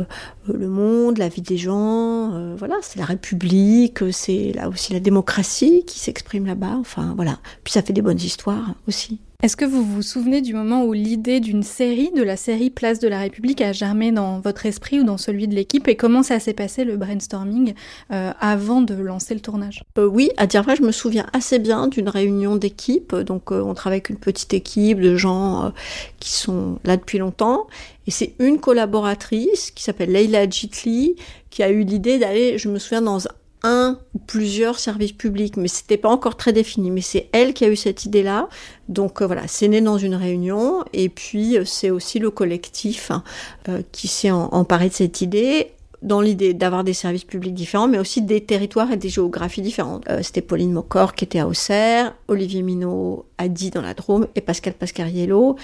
le 0.47 0.67
monde, 0.67 1.17
la 1.17 1.27
vie 1.27 1.41
des 1.41 1.57
gens, 1.57 2.53
voilà, 2.55 2.75
c'est 2.83 2.99
la 2.99 3.05
République, 3.05 4.03
c'est 4.11 4.51
là 4.53 4.69
aussi 4.69 4.93
la 4.93 4.99
démocratie 4.99 5.85
qui 5.87 5.97
s'exprime 5.97 6.45
là-bas. 6.45 6.77
Enfin, 6.79 7.13
voilà. 7.15 7.39
Puis 7.63 7.73
ça 7.73 7.81
fait 7.81 7.93
des 7.93 8.03
bonnes 8.03 8.21
histoires 8.21 8.75
aussi. 8.87 9.19
Est-ce 9.43 9.57
que 9.57 9.65
vous 9.65 9.83
vous 9.83 10.01
souvenez 10.01 10.41
du 10.41 10.53
moment 10.53 10.85
où 10.85 10.93
l'idée 10.93 11.39
d'une 11.39 11.61
série, 11.61 12.09
de 12.15 12.23
la 12.23 12.37
série 12.37 12.69
Place 12.69 12.99
de 12.99 13.07
la 13.07 13.19
République, 13.19 13.61
a 13.61 13.73
germé 13.73 14.11
dans 14.11 14.39
votre 14.39 14.65
esprit 14.65 14.99
ou 14.99 15.03
dans 15.03 15.17
celui 15.17 15.47
de 15.47 15.53
l'équipe 15.53 15.87
et 15.87 15.95
comment 15.95 16.23
ça 16.23 16.39
s'est 16.39 16.53
passé 16.53 16.83
le 16.83 16.97
brainstorming 16.97 17.73
euh, 18.11 18.31
avant 18.39 18.81
de 18.81 18.95
lancer 18.95 19.33
le 19.33 19.41
tournage? 19.41 19.83
Euh, 19.97 20.07
Oui, 20.07 20.31
à 20.37 20.47
dire 20.47 20.63
vrai, 20.63 20.75
je 20.75 20.83
me 20.83 20.91
souviens 20.91 21.27
assez 21.33 21.59
bien 21.59 21.87
d'une 21.87 22.09
réunion 22.09 22.55
d'équipe. 22.55 23.13
Donc, 23.13 23.51
euh, 23.51 23.61
on 23.61 23.73
travaille 23.73 23.97
avec 23.97 24.09
une 24.09 24.17
petite 24.17 24.53
équipe 24.53 24.99
de 24.99 25.15
gens 25.15 25.73
qui 26.19 26.31
sont 26.31 26.79
là 26.83 26.97
depuis 26.97 27.17
longtemps. 27.17 27.67
Et 28.07 28.11
c'est 28.11 28.33
une 28.39 28.59
collaboratrice 28.59 29.71
qui 29.71 29.83
s'appelle 29.83 30.11
Leila 30.11 30.49
Jitli 30.49 31.15
qui 31.49 31.61
a 31.61 31.69
eu 31.69 31.83
l'idée 31.83 32.19
d'aller, 32.19 32.57
je 32.57 32.69
me 32.69 32.79
souviens, 32.79 33.01
dans 33.01 33.19
un 33.65 33.99
ou 34.13 34.19
plusieurs 34.19 34.79
services 34.79 35.11
publics, 35.11 35.57
mais 35.57 35.67
c'était 35.67 35.97
pas 35.97 36.09
encore 36.09 36.37
très 36.37 36.53
défini. 36.53 36.91
Mais 36.91 37.01
c'est 37.01 37.27
elle 37.31 37.53
qui 37.53 37.65
a 37.65 37.69
eu 37.69 37.75
cette 37.75 38.05
idée-là. 38.05 38.47
Donc 38.87 39.21
euh, 39.21 39.25
voilà, 39.25 39.47
c'est 39.47 39.67
né 39.67 39.81
dans 39.81 39.97
une 39.97 40.15
réunion, 40.15 40.83
et 40.93 41.09
puis 41.09 41.57
euh, 41.57 41.65
c'est 41.65 41.89
aussi 41.89 42.19
le 42.19 42.29
collectif 42.29 43.11
hein, 43.11 43.23
euh, 43.69 43.81
qui 43.91 44.07
s'est 44.07 44.31
emparé 44.31 44.89
de 44.89 44.93
cette 44.93 45.21
idée 45.21 45.71
dans 46.01 46.21
l'idée 46.21 46.53
d'avoir 46.53 46.83
des 46.83 46.93
services 46.93 47.23
publics 47.23 47.55
différents, 47.55 47.87
mais 47.87 47.97
aussi 47.97 48.21
des 48.21 48.41
territoires 48.41 48.91
et 48.91 48.97
des 48.97 49.09
géographies 49.09 49.63
différentes. 49.63 50.05
C'était 50.21 50.41
Pauline 50.41 50.71
Mocor 50.71 51.15
qui 51.15 51.23
était 51.23 51.39
à 51.39 51.47
Auxerre, 51.47 52.13
Olivier 52.27 52.61
Minot 52.61 53.25
à 53.39 53.47
Die 53.47 53.71
dans 53.71 53.81
la 53.81 53.95
Drôme 53.95 54.27
et 54.35 54.41
Pascal 54.41 54.73
Pascariello 54.73 55.55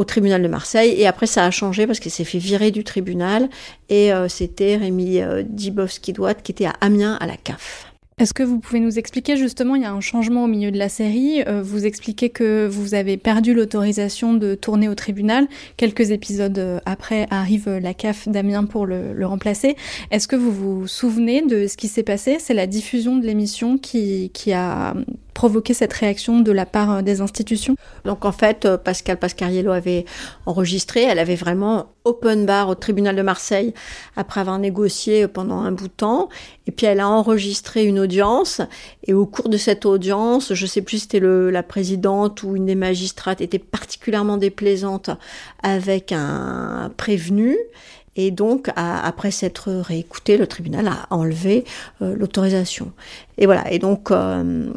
au 0.00 0.04
tribunal 0.04 0.42
de 0.42 0.48
Marseille. 0.48 0.94
Et 0.96 1.06
après, 1.06 1.26
ça 1.26 1.44
a 1.44 1.50
changé 1.50 1.86
parce 1.86 2.00
qu'il 2.00 2.10
s'est 2.10 2.24
fait 2.24 2.38
virer 2.38 2.70
du 2.70 2.84
tribunal. 2.84 3.50
Et 3.90 4.12
euh, 4.12 4.28
c'était 4.28 4.76
Rémi 4.76 5.20
euh, 5.20 5.42
Dibowski-Douat 5.46 6.34
qui 6.34 6.52
était 6.52 6.64
à 6.64 6.72
Amiens 6.80 7.18
à 7.20 7.26
la 7.26 7.36
CAF. 7.36 7.90
Est-ce 8.20 8.34
que 8.34 8.42
vous 8.42 8.58
pouvez 8.58 8.80
nous 8.80 8.98
expliquer 8.98 9.38
justement, 9.38 9.76
il 9.76 9.82
y 9.82 9.86
a 9.86 9.92
un 9.92 10.02
changement 10.02 10.44
au 10.44 10.46
milieu 10.46 10.70
de 10.70 10.76
la 10.76 10.90
série, 10.90 11.42
euh, 11.46 11.62
vous 11.62 11.86
expliquez 11.86 12.28
que 12.28 12.66
vous 12.66 12.92
avez 12.92 13.16
perdu 13.16 13.54
l'autorisation 13.54 14.34
de 14.34 14.54
tourner 14.54 14.90
au 14.90 14.94
tribunal, 14.94 15.48
quelques 15.78 16.10
épisodes 16.10 16.58
euh, 16.58 16.80
après 16.84 17.26
arrive 17.30 17.70
la 17.70 17.94
CAF 17.94 18.28
d'Amiens 18.28 18.66
pour 18.66 18.84
le, 18.84 19.14
le 19.14 19.26
remplacer. 19.26 19.74
Est-ce 20.10 20.28
que 20.28 20.36
vous 20.36 20.52
vous 20.52 20.86
souvenez 20.86 21.40
de 21.40 21.66
ce 21.66 21.78
qui 21.78 21.88
s'est 21.88 22.02
passé? 22.02 22.36
C'est 22.38 22.52
la 22.52 22.66
diffusion 22.66 23.16
de 23.16 23.24
l'émission 23.24 23.78
qui, 23.78 24.30
qui 24.34 24.52
a 24.52 24.94
provoqué 25.34 25.74
cette 25.74 25.92
réaction 25.92 26.40
de 26.40 26.52
la 26.52 26.66
part 26.66 26.90
euh, 26.90 27.02
des 27.02 27.20
institutions? 27.20 27.76
Donc 28.04 28.24
en 28.24 28.32
fait, 28.32 28.68
Pascal 28.76 29.18
Pascariello 29.18 29.72
avait 29.72 30.04
enregistré, 30.46 31.02
elle 31.02 31.18
avait 31.18 31.36
vraiment 31.36 31.86
open 32.04 32.46
bar 32.46 32.68
au 32.68 32.74
tribunal 32.74 33.14
de 33.14 33.22
Marseille 33.22 33.74
après 34.16 34.40
avoir 34.40 34.58
négocié 34.58 35.28
pendant 35.28 35.60
un 35.60 35.72
bout 35.72 35.88
de 35.88 35.92
temps. 35.92 36.28
Et 36.66 36.72
puis 36.72 36.86
elle 36.86 37.00
a 37.00 37.08
enregistré 37.08 37.84
une 37.84 37.98
audience. 37.98 38.60
Et 39.06 39.12
au 39.12 39.26
cours 39.26 39.48
de 39.48 39.56
cette 39.56 39.86
audience, 39.86 40.54
je 40.54 40.66
sais 40.66 40.82
plus 40.82 40.98
si 40.98 41.02
c'était 41.02 41.20
la 41.20 41.62
présidente 41.62 42.42
ou 42.42 42.56
une 42.56 42.66
des 42.66 42.74
magistrates 42.74 43.40
était 43.40 43.58
particulièrement 43.58 44.36
déplaisante 44.36 45.10
avec 45.62 46.12
un 46.12 46.90
prévenu. 46.96 47.56
Et 48.16 48.30
donc, 48.30 48.68
après 48.76 49.30
s'être 49.30 49.70
réécouté, 49.70 50.36
le 50.36 50.46
tribunal 50.46 50.88
a 50.88 51.06
enlevé 51.10 51.64
euh, 52.02 52.14
l'autorisation. 52.16 52.92
Et 53.40 53.46
voilà. 53.46 53.72
Et 53.72 53.78
donc, 53.78 54.10
euh, 54.10 54.70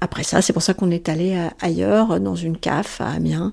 après 0.00 0.24
ça, 0.24 0.42
c'est 0.42 0.52
pour 0.52 0.62
ça 0.62 0.74
qu'on 0.74 0.90
est 0.90 1.08
allé 1.08 1.36
euh, 1.36 1.46
ailleurs, 1.60 2.18
dans 2.18 2.34
une 2.34 2.56
CAF 2.56 3.00
à 3.00 3.06
Amiens. 3.06 3.52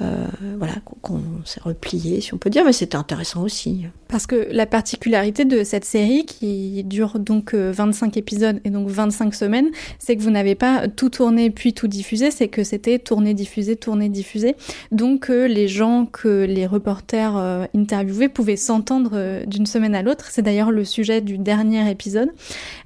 Euh, 0.00 0.24
voilà, 0.58 0.74
qu'on 1.02 1.20
s'est 1.44 1.60
replié, 1.60 2.20
si 2.22 2.32
on 2.32 2.38
peut 2.38 2.48
dire, 2.50 2.64
mais 2.64 2.72
c'était 2.72 2.96
intéressant 2.96 3.42
aussi. 3.42 3.84
Parce 4.08 4.26
que 4.26 4.48
la 4.50 4.64
particularité 4.64 5.44
de 5.44 5.62
cette 5.62 5.84
série, 5.84 6.24
qui 6.24 6.82
dure 6.84 7.18
donc 7.18 7.52
25 7.54 8.16
épisodes 8.16 8.60
et 8.64 8.70
donc 8.70 8.88
25 8.88 9.34
semaines, 9.34 9.68
c'est 9.98 10.16
que 10.16 10.22
vous 10.22 10.30
n'avez 10.30 10.54
pas 10.54 10.88
tout 10.88 11.10
tourné 11.10 11.50
puis 11.50 11.74
tout 11.74 11.88
diffusé, 11.88 12.30
c'est 12.30 12.48
que 12.48 12.64
c'était 12.64 12.98
tourné, 12.98 13.34
diffusé, 13.34 13.76
tourné, 13.76 14.08
diffusé. 14.08 14.54
Donc, 14.92 15.28
les 15.28 15.68
gens 15.68 16.06
que 16.06 16.44
les 16.44 16.66
reporters 16.66 17.36
interviewés 17.74 18.28
pouvaient 18.28 18.56
s'entendre 18.56 19.44
d'une 19.46 19.66
semaine 19.66 19.96
à 19.96 20.02
l'autre. 20.02 20.28
C'est 20.30 20.42
d'ailleurs 20.42 20.70
le 20.70 20.84
sujet 20.84 21.20
du 21.20 21.36
dernier 21.36 21.90
épisode. 21.90 22.30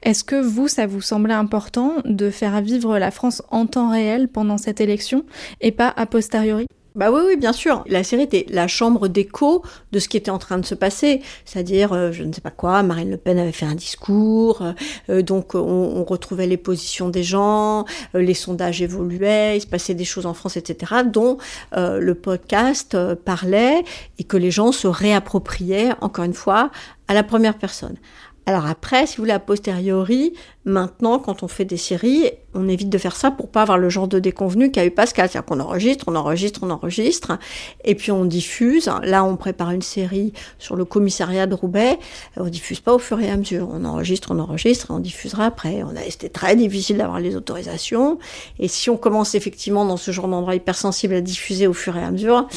Est-ce 0.02 0.24
que 0.24 0.40
vous, 0.40 0.66
ça 0.66 0.87
vous 0.87 1.02
semblait 1.12 1.35
important 1.35 1.96
de 2.07 2.31
faire 2.31 2.59
vivre 2.62 2.98
la 2.98 3.11
France 3.11 3.42
en 3.51 3.66
temps 3.66 3.90
réel 3.90 4.29
pendant 4.29 4.57
cette 4.57 4.81
élection 4.81 5.27
et 5.61 5.70
pas 5.70 5.92
a 5.94 6.07
posteriori 6.07 6.64
Bah 6.94 7.11
oui, 7.12 7.20
oui, 7.27 7.37
bien 7.37 7.53
sûr. 7.53 7.85
La 7.87 8.03
série 8.03 8.22
était 8.22 8.46
la 8.48 8.66
chambre 8.66 9.09
d'écho 9.09 9.62
de 9.92 9.98
ce 9.98 10.09
qui 10.09 10.16
était 10.16 10.31
en 10.31 10.38
train 10.38 10.57
de 10.57 10.64
se 10.64 10.75
passer. 10.75 11.20
C'est-à-dire, 11.44 11.92
euh, 11.92 12.12
je 12.12 12.22
ne 12.22 12.33
sais 12.33 12.40
pas 12.40 12.51
quoi, 12.51 12.83
Marine 12.83 13.11
Le 13.11 13.18
Pen 13.18 13.38
avait 13.38 13.53
fait 13.53 13.66
un 13.66 13.75
discours, 13.75 14.62
euh, 14.62 14.72
euh, 15.11 15.20
donc 15.20 15.55
on, 15.55 15.59
on, 15.59 16.05
retrouvait 16.05 16.46
les 16.46 16.57
positions 16.57 17.11
des 17.11 17.22
gens, 17.22 17.85
les 18.14 18.33
sondages 18.33 18.81
évoluaient, 18.81 19.59
il 19.59 19.61
se 19.61 19.66
passait 19.66 19.94
des 19.94 20.07
choses 20.07 20.25
en 20.25 20.33
France, 20.33 20.57
etc., 20.57 21.03
dont 21.05 21.37
le 21.72 22.14
podcast 22.14 22.96
parlait 23.27 23.85
et 24.18 24.25
que 24.25 24.38
les 24.38 24.51
gens 24.51 24.72
se 24.72 24.88
réappropriaient, 24.88 25.90
encore 26.01 26.25
une 26.25 26.33
fois, 26.33 26.70
à 27.07 27.12
la 27.12 27.22
première 27.22 27.59
personne. 27.59 27.96
Alors 28.44 28.66
après, 28.66 29.07
si 29.07 29.16
vous 29.16 29.22
voulez, 29.22 29.33
a 29.33 29.38
posteriori, 29.38 30.33
maintenant, 30.64 31.20
quand 31.20 31.44
on 31.44 31.48
fait 31.48 31.64
des 31.64 31.76
séries, 31.76 32.28
on 32.55 32.68
évite 32.68 32.88
de 32.88 32.98
faire 32.98 33.14
ça 33.14 33.31
pour 33.31 33.48
pas 33.48 33.62
avoir 33.62 33.78
le 33.78 33.88
genre 33.88 34.09
de 34.09 34.18
déconvenu 34.18 34.72
qu'a 34.72 34.85
eu 34.85 34.90
Pascal. 34.90 35.28
C'est-à-dire 35.28 35.46
qu'on 35.46 35.61
enregistre, 35.61 36.07
on 36.09 36.16
enregistre, 36.16 36.61
on 36.64 36.70
enregistre, 36.70 37.38
et 37.85 37.94
puis 37.94 38.11
on 38.11 38.24
diffuse. 38.24 38.90
Là, 39.05 39.22
on 39.22 39.37
prépare 39.37 39.70
une 39.70 39.83
série 39.83 40.33
sur 40.59 40.74
le 40.74 40.85
commissariat 40.85 41.46
de 41.46 41.55
Roubaix. 41.55 42.00
On 42.37 42.48
diffuse 42.48 42.81
pas 42.81 42.92
au 42.92 42.98
fur 42.98 43.20
et 43.20 43.31
à 43.31 43.37
mesure. 43.37 43.68
On 43.72 43.85
enregistre, 43.85 44.33
on 44.33 44.38
enregistre, 44.40 44.88
on 44.90 44.98
diffusera 44.98 45.46
après. 45.46 45.85
On 45.85 45.94
a, 45.96 46.02
c'était 46.11 46.28
très 46.28 46.57
difficile 46.57 46.98
d'avoir 46.98 47.20
les 47.20 47.37
autorisations. 47.37 48.18
Et 48.59 48.66
si 48.66 48.90
on 48.90 48.96
commence 48.96 49.37
effectivement 49.37 49.85
dans 49.85 49.96
ce 49.96 50.11
genre 50.11 50.26
d'endroit 50.26 50.57
hypersensible 50.57 51.14
à 51.14 51.20
diffuser 51.20 51.68
au 51.68 51.74
fur 51.74 51.96
et 51.96 52.02
à 52.02 52.11
mesure, 52.11 52.48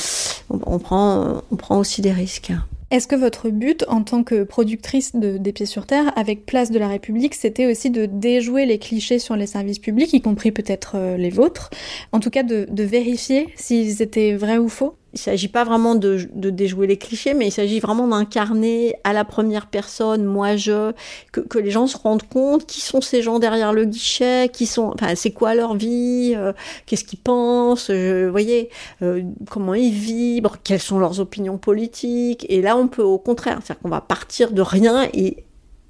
on 0.50 0.80
prend, 0.80 1.43
on 1.52 1.56
prend 1.56 1.78
aussi 1.78 2.02
des 2.02 2.12
risques. 2.12 2.52
Est-ce 2.91 3.08
que 3.08 3.15
votre 3.15 3.50
but 3.50 3.84
en 3.88 4.04
tant 4.04 4.24
que 4.24 4.43
productrice 4.43 5.15
de 5.15 5.38
Des 5.38 5.52
Pieds 5.52 5.65
sur 5.65 5.88
Terre 5.88 6.13
avec 6.17 6.45
Place 6.45 6.69
de 6.69 6.78
la 6.78 6.88
République, 6.88 7.34
c'était 7.34 7.65
aussi 7.65 7.89
de 7.89 8.06
déjouer 8.06 8.67
les 8.67 8.78
clichés 8.78 9.17
sur 9.17 9.36
les 9.36 9.48
services 9.48 9.80
publics, 9.80 10.13
y 10.13 10.21
compris 10.21 10.52
peut-être 10.52 10.93
euh, 10.95 11.17
les 11.17 11.32
vôtres? 11.32 11.71
En 12.12 12.19
tout 12.19 12.30
cas, 12.30 12.43
de 12.43 12.84
vérifier 12.84 13.50
s'ils 13.56 14.04
étaient 14.04 14.36
vrais 14.36 14.60
ou 14.60 14.69
faux? 14.69 14.95
Il 15.15 15.21
s'agit 15.21 15.47
pas 15.47 15.63
vraiment 15.63 15.95
de, 15.95 16.28
de, 16.34 16.49
déjouer 16.49 16.88
les 16.88 16.97
clichés, 16.97 17.34
mais 17.34 17.47
il 17.47 17.51
s'agit 17.51 17.80
vraiment 17.80 18.08
d'incarner 18.08 18.95
à 19.06 19.13
la 19.13 19.23
première 19.23 19.67
personne, 19.67 20.25
moi 20.25 20.58
je, 20.58 20.91
que, 21.32 21.39
que, 21.39 21.58
les 21.58 21.71
gens 21.71 21.88
se 21.88 21.97
rendent 21.97 22.28
compte 22.28 22.65
qui 22.65 22.82
sont 22.82 22.99
ces 22.99 23.21
gens 23.21 23.39
derrière 23.39 23.71
le 23.71 23.86
guichet, 23.86 24.49
qui 24.51 24.65
sont, 24.65 24.91
enfin 24.93 25.15
c'est 25.15 25.32
quoi 25.32 25.56
leur 25.56 25.75
vie, 25.75 26.34
euh, 26.36 26.51
qu'est-ce 26.86 27.06
qu'ils 27.06 27.19
pensent, 27.19 27.89
vous 27.89 28.32
voyez, 28.32 28.69
euh, 29.01 29.23
comment 29.49 29.73
ils 29.73 29.93
vibrent, 29.93 30.58
quelles 30.62 30.82
sont 30.82 30.99
leurs 30.99 31.21
opinions 31.21 31.58
politiques. 31.58 32.45
Et 32.49 32.62
là 32.62 32.75
on 32.75 32.89
peut 32.89 33.04
au 33.04 33.17
contraire, 33.17 33.60
c'est-à-dire 33.63 33.82
qu'on 33.82 33.89
va 33.89 34.01
partir 34.01 34.51
de 34.51 34.62
rien 34.62 35.08
et 35.13 35.44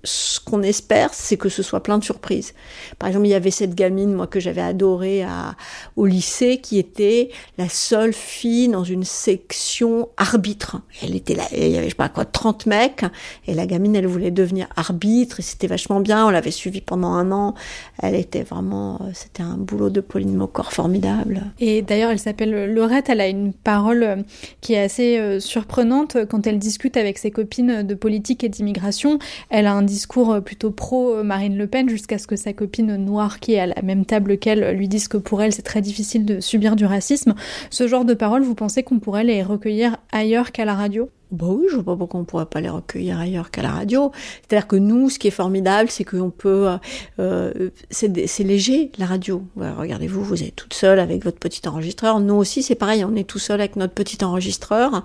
ce 0.05 0.39
qu'on 0.39 0.63
espère, 0.63 1.13
c'est 1.13 1.37
que 1.37 1.49
ce 1.49 1.63
soit 1.63 1.83
plein 1.83 1.97
de 1.97 2.03
surprises. 2.03 2.53
Par 2.99 3.09
exemple, 3.09 3.27
il 3.27 3.31
y 3.31 3.35
avait 3.35 3.51
cette 3.51 3.75
gamine, 3.75 4.13
moi, 4.13 4.27
que 4.27 4.39
j'avais 4.39 4.61
adorée 4.61 5.23
à, 5.23 5.55
au 5.95 6.05
lycée, 6.05 6.59
qui 6.61 6.79
était 6.79 7.29
la 7.57 7.67
seule 7.69 8.13
fille 8.13 8.67
dans 8.67 8.83
une 8.83 9.03
section 9.03 10.09
arbitre. 10.17 10.77
Elle 11.03 11.15
était 11.15 11.35
là, 11.35 11.43
il 11.51 11.69
y 11.69 11.77
avait, 11.77 11.85
je 11.85 11.89
sais 11.89 11.95
pas 11.95 12.09
quoi, 12.09 12.25
30 12.25 12.65
mecs, 12.67 13.05
et 13.47 13.53
la 13.53 13.65
gamine, 13.65 13.95
elle 13.95 14.07
voulait 14.07 14.31
devenir 14.31 14.67
arbitre, 14.75 15.39
et 15.39 15.43
c'était 15.43 15.67
vachement 15.67 15.99
bien, 15.99 16.25
on 16.25 16.29
l'avait 16.29 16.51
suivie 16.51 16.81
pendant 16.81 17.13
un 17.13 17.31
an. 17.31 17.55
Elle 18.01 18.15
était 18.15 18.43
vraiment, 18.43 18.99
euh, 19.01 19.11
c'était 19.13 19.43
un 19.43 19.57
boulot 19.57 19.89
de 19.89 20.01
Pauline 20.01 20.35
Mocor 20.35 20.71
formidable. 20.71 21.41
Et 21.59 21.81
d'ailleurs, 21.81 22.11
elle 22.11 22.19
s'appelle 22.19 22.73
Laurette, 22.73 23.09
elle 23.09 23.21
a 23.21 23.27
une 23.27 23.53
parole 23.53 24.03
euh, 24.03 24.15
qui 24.61 24.73
est 24.73 24.81
assez 24.81 25.17
euh, 25.17 25.39
surprenante 25.39 26.17
quand 26.29 26.47
elle 26.47 26.59
discute 26.59 26.97
avec 26.97 27.17
ses 27.17 27.31
copines 27.31 27.83
de 27.83 27.95
politique 27.95 28.43
et 28.43 28.49
d'immigration. 28.49 29.19
Elle 29.49 29.67
a 29.67 29.73
un 29.73 29.81
discours 29.95 30.33
euh, 30.33 30.41
plutôt 30.41 30.71
pro 30.71 31.23
Marine 31.23 31.57
Le 31.57 31.67
Pen 31.67 31.87
jusqu'à 31.87 32.17
ce 32.17 32.27
que 32.27 32.35
sa 32.35 32.51
copine 32.51 32.97
noire 32.97 33.39
qui 33.39 33.53
est 33.53 33.59
à 33.59 33.67
la 33.67 33.81
même 33.81 34.05
table 34.05 34.37
qu'elle 34.37 34.75
lui 34.75 34.89
dise 34.89 35.07
que 35.07 35.17
pour 35.17 35.41
elle 35.41 35.53
c'est 35.53 35.61
très 35.61 35.81
difficile 35.81 36.25
de 36.25 36.41
subir 36.41 36.75
du 36.75 36.85
racisme. 36.85 37.33
Ce 37.69 37.87
genre 37.87 38.03
de 38.03 38.13
paroles, 38.13 38.43
vous 38.43 38.55
pensez 38.55 38.83
qu'on 38.83 38.99
pourrait 38.99 39.23
les 39.23 39.41
recueillir 39.41 39.97
ailleurs 40.11 40.51
qu'à 40.51 40.65
la 40.65 40.75
radio? 40.75 41.09
Bah 41.31 41.47
oui, 41.49 41.65
je 41.69 41.75
vois 41.75 41.83
pas 41.83 41.95
pourquoi 41.95 42.19
on 42.19 42.23
pourrait 42.23 42.45
pas 42.45 42.61
les 42.61 42.69
recueillir 42.69 43.19
ailleurs 43.19 43.49
qu'à 43.49 43.63
la 43.63 43.71
radio. 43.71 44.11
C'est-à-dire 44.41 44.67
que 44.67 44.75
nous, 44.75 45.09
ce 45.09 45.17
qui 45.17 45.27
est 45.27 45.31
formidable, 45.31 45.89
c'est 45.89 46.03
qu'on 46.03 46.29
peut, 46.29 46.69
euh, 46.69 46.77
euh 47.19 47.69
c'est 47.89 48.43
léger 48.43 48.91
la 48.99 49.07
radio. 49.07 49.43
Regardez-vous, 49.57 50.23
vous 50.23 50.43
êtes 50.43 50.55
toute 50.55 50.75
seule 50.75 50.99
avec 50.99 51.23
votre 51.23 51.39
petit 51.39 51.67
enregistreur. 51.67 52.19
Nous 52.19 52.35
aussi, 52.35 52.61
c'est 52.61 52.75
pareil, 52.75 53.03
on 53.03 53.15
est 53.15 53.27
tout 53.27 53.39
seul 53.39 53.59
avec 53.59 53.75
notre 53.75 53.93
petit 53.93 54.23
enregistreur 54.23 55.03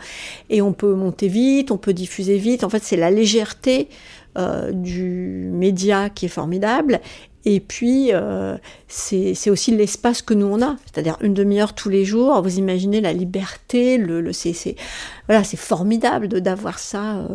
et 0.51 0.61
on 0.61 0.73
peut 0.73 0.95
monter 0.95 1.29
vite, 1.29 1.71
on 1.71 1.79
peut 1.79 1.95
diffuser 1.95 2.37
vite. 2.37 2.65
En 2.65 2.69
fait, 2.69 2.83
c'est 2.83 2.97
la 2.97 3.11
légèreté 3.11 3.89
euh, 4.39 4.73
du 4.73 5.51
média 5.53 6.11
qui 6.11 6.27
est 6.27 6.31
formidable 6.31 7.01
et 7.47 7.61
puis, 7.61 8.11
euh, 8.13 8.59
c'est 8.87 9.49
aussi 9.49 9.75
l'espace 9.75 10.21
que 10.21 10.35
nous 10.35 10.47
on 10.47 10.61
a, 10.61 10.77
c'est-à-dire 10.85 11.17
une 11.23 11.33
demi-heure 11.33 11.75
tous 11.75 11.89
les 11.89 12.05
jours. 12.05 12.43
Vous 12.43 12.59
imaginez 12.59 13.01
la 13.01 13.15
liberté, 13.15 13.97
le, 13.97 14.21
le 14.21 14.33
c'est 14.35 14.77
voilà, 15.27 15.43
formidable 15.43 16.29
d'avoir 16.29 16.79
ça 16.79 17.17
euh, 17.17 17.29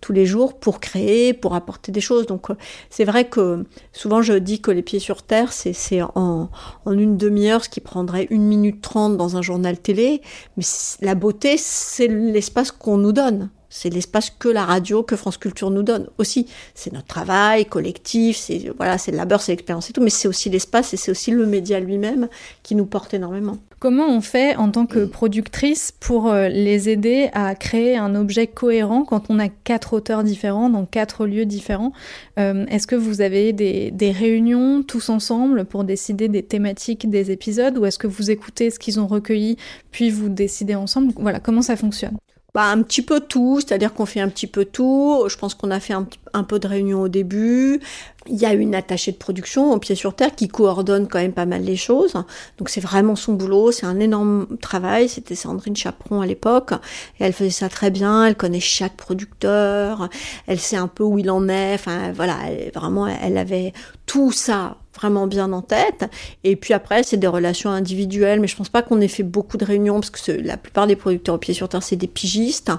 tous 0.00 0.12
les 0.12 0.26
jours 0.26 0.60
pour 0.60 0.78
créer, 0.78 1.32
pour 1.32 1.56
apporter 1.56 1.90
des 1.90 2.00
choses. 2.00 2.26
Donc, 2.26 2.46
c'est 2.88 3.04
vrai 3.04 3.24
que 3.24 3.64
souvent 3.92 4.22
je 4.22 4.34
dis 4.34 4.60
que 4.60 4.70
les 4.70 4.82
pieds 4.82 5.00
sur 5.00 5.22
terre, 5.22 5.52
c'est 5.52 6.02
en, 6.14 6.50
en 6.84 6.92
une 6.92 7.16
demi-heure 7.16 7.64
ce 7.64 7.68
qui 7.68 7.80
prendrait 7.80 8.28
une 8.30 8.44
minute 8.44 8.80
trente 8.80 9.16
dans 9.16 9.36
un 9.36 9.42
journal 9.42 9.76
télé. 9.76 10.22
Mais 10.56 10.64
la 11.00 11.16
beauté, 11.16 11.56
c'est 11.58 12.06
l'espace 12.06 12.70
qu'on 12.70 12.98
nous 12.98 13.12
donne. 13.12 13.50
C'est 13.70 13.90
l'espace 13.90 14.30
que 14.30 14.48
la 14.48 14.64
radio, 14.64 15.02
que 15.02 15.16
France 15.16 15.36
Culture 15.36 15.70
nous 15.70 15.82
donne 15.82 16.08
aussi. 16.18 16.46
C'est 16.74 16.92
notre 16.92 17.06
travail 17.06 17.66
collectif, 17.66 18.36
c'est 18.36 18.72
voilà, 18.76 18.98
c'est 18.98 19.10
le 19.10 19.16
labeur, 19.16 19.40
c'est 19.40 19.52
l'expérience 19.52 19.90
et 19.90 19.92
tout, 19.92 20.02
mais 20.02 20.10
c'est 20.10 20.28
aussi 20.28 20.50
l'espace 20.50 20.94
et 20.94 20.96
c'est 20.96 21.10
aussi 21.10 21.30
le 21.30 21.46
média 21.46 21.80
lui-même 21.80 22.28
qui 22.62 22.74
nous 22.74 22.86
porte 22.86 23.14
énormément. 23.14 23.58
Comment 23.80 24.08
on 24.08 24.20
fait 24.20 24.56
en 24.56 24.70
tant 24.70 24.86
que 24.86 25.04
productrice 25.04 25.92
pour 26.00 26.28
euh, 26.28 26.48
les 26.48 26.88
aider 26.88 27.30
à 27.32 27.54
créer 27.54 27.96
un 27.96 28.16
objet 28.16 28.48
cohérent 28.48 29.04
quand 29.04 29.26
on 29.28 29.38
a 29.38 29.48
quatre 29.48 29.92
auteurs 29.92 30.24
différents 30.24 30.68
dans 30.68 30.84
quatre 30.84 31.26
lieux 31.26 31.46
différents? 31.46 31.92
Euh, 32.40 32.66
Est-ce 32.66 32.88
que 32.88 32.96
vous 32.96 33.20
avez 33.20 33.52
des, 33.52 33.92
des, 33.92 34.10
réunions 34.10 34.82
tous 34.82 35.10
ensemble 35.10 35.64
pour 35.64 35.84
décider 35.84 36.26
des 36.26 36.42
thématiques 36.42 37.08
des 37.08 37.30
épisodes 37.30 37.78
ou 37.78 37.84
est-ce 37.84 37.98
que 37.98 38.08
vous 38.08 38.32
écoutez 38.32 38.70
ce 38.70 38.80
qu'ils 38.80 38.98
ont 38.98 39.06
recueilli 39.06 39.56
puis 39.92 40.10
vous 40.10 40.28
décidez 40.28 40.74
ensemble? 40.74 41.12
Voilà, 41.16 41.38
comment 41.38 41.62
ça 41.62 41.76
fonctionne? 41.76 42.16
Bah, 42.54 42.64
un 42.64 42.82
petit 42.82 43.02
peu 43.02 43.20
tout, 43.20 43.60
c'est-à-dire 43.60 43.92
qu'on 43.92 44.06
fait 44.06 44.20
un 44.20 44.28
petit 44.28 44.46
peu 44.46 44.64
tout. 44.64 45.24
Je 45.28 45.36
pense 45.36 45.54
qu'on 45.54 45.70
a 45.70 45.80
fait 45.80 45.92
un, 45.92 46.06
un, 46.32 46.44
peu 46.44 46.58
de 46.58 46.66
réunion 46.66 47.02
au 47.02 47.08
début. 47.08 47.80
Il 48.26 48.36
y 48.36 48.44
a 48.44 48.52
une 48.52 48.74
attachée 48.74 49.12
de 49.12 49.16
production 49.16 49.72
au 49.72 49.78
pied 49.78 49.94
sur 49.94 50.14
terre 50.14 50.34
qui 50.34 50.48
coordonne 50.48 51.08
quand 51.08 51.18
même 51.18 51.32
pas 51.32 51.46
mal 51.46 51.62
les 51.62 51.76
choses. 51.76 52.14
Donc 52.58 52.68
c'est 52.68 52.80
vraiment 52.80 53.16
son 53.16 53.32
boulot, 53.32 53.72
c'est 53.72 53.86
un 53.86 54.00
énorme 54.00 54.58
travail. 54.60 55.08
C'était 55.08 55.34
Sandrine 55.34 55.76
Chaperon 55.76 56.20
à 56.20 56.26
l'époque 56.26 56.72
et 57.20 57.24
elle 57.24 57.32
faisait 57.32 57.50
ça 57.50 57.68
très 57.68 57.90
bien. 57.90 58.26
Elle 58.26 58.34
connaît 58.34 58.60
chaque 58.60 58.96
producteur, 58.96 60.10
elle 60.46 60.58
sait 60.58 60.76
un 60.76 60.88
peu 60.88 61.04
où 61.04 61.18
il 61.18 61.30
en 61.30 61.48
est. 61.48 61.74
Enfin 61.74 62.12
voilà, 62.12 62.36
elle, 62.46 62.70
vraiment 62.74 63.06
elle 63.06 63.38
avait 63.38 63.72
tout 64.04 64.32
ça 64.32 64.76
vraiment 64.98 65.26
bien 65.26 65.52
en 65.52 65.62
tête. 65.62 66.10
Et 66.44 66.56
puis 66.56 66.74
après, 66.74 67.02
c'est 67.02 67.16
des 67.16 67.26
relations 67.26 67.70
individuelles, 67.70 68.40
mais 68.40 68.48
je 68.48 68.56
pense 68.56 68.68
pas 68.68 68.82
qu'on 68.82 69.00
ait 69.00 69.08
fait 69.08 69.22
beaucoup 69.22 69.56
de 69.56 69.64
réunions 69.64 70.00
parce 70.00 70.10
que 70.10 70.32
la 70.32 70.56
plupart 70.56 70.86
des 70.86 70.96
producteurs 70.96 71.36
au 71.36 71.38
pied 71.38 71.54
sur 71.54 71.68
terre, 71.68 71.82
c'est 71.82 71.96
des 71.96 72.08
pigistes. 72.08 72.72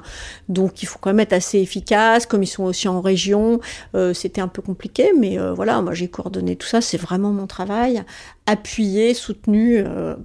Donc 0.49 0.83
il 0.83 0.85
faut 0.85 0.99
quand 0.99 1.11
même 1.11 1.21
être 1.21 1.33
assez 1.33 1.59
efficace. 1.59 2.25
Comme 2.25 2.43
ils 2.43 2.47
sont 2.47 2.63
aussi 2.63 2.87
en 2.87 3.01
région, 3.01 3.59
euh, 3.95 4.13
c'était 4.13 4.41
un 4.41 4.47
peu 4.47 4.61
compliqué, 4.61 5.11
mais 5.17 5.28
euh, 5.37 5.53
voilà, 5.53 5.81
moi 5.81 5.93
j'ai 5.93 6.09
coordonné 6.09 6.55
tout 6.55 6.67
ça. 6.67 6.81
C'est 6.81 6.97
vraiment 6.97 7.31
mon 7.31 7.45
travail, 7.45 8.03
appuyé, 8.49 9.13
soutenu 9.13 9.77
euh, 9.77 10.15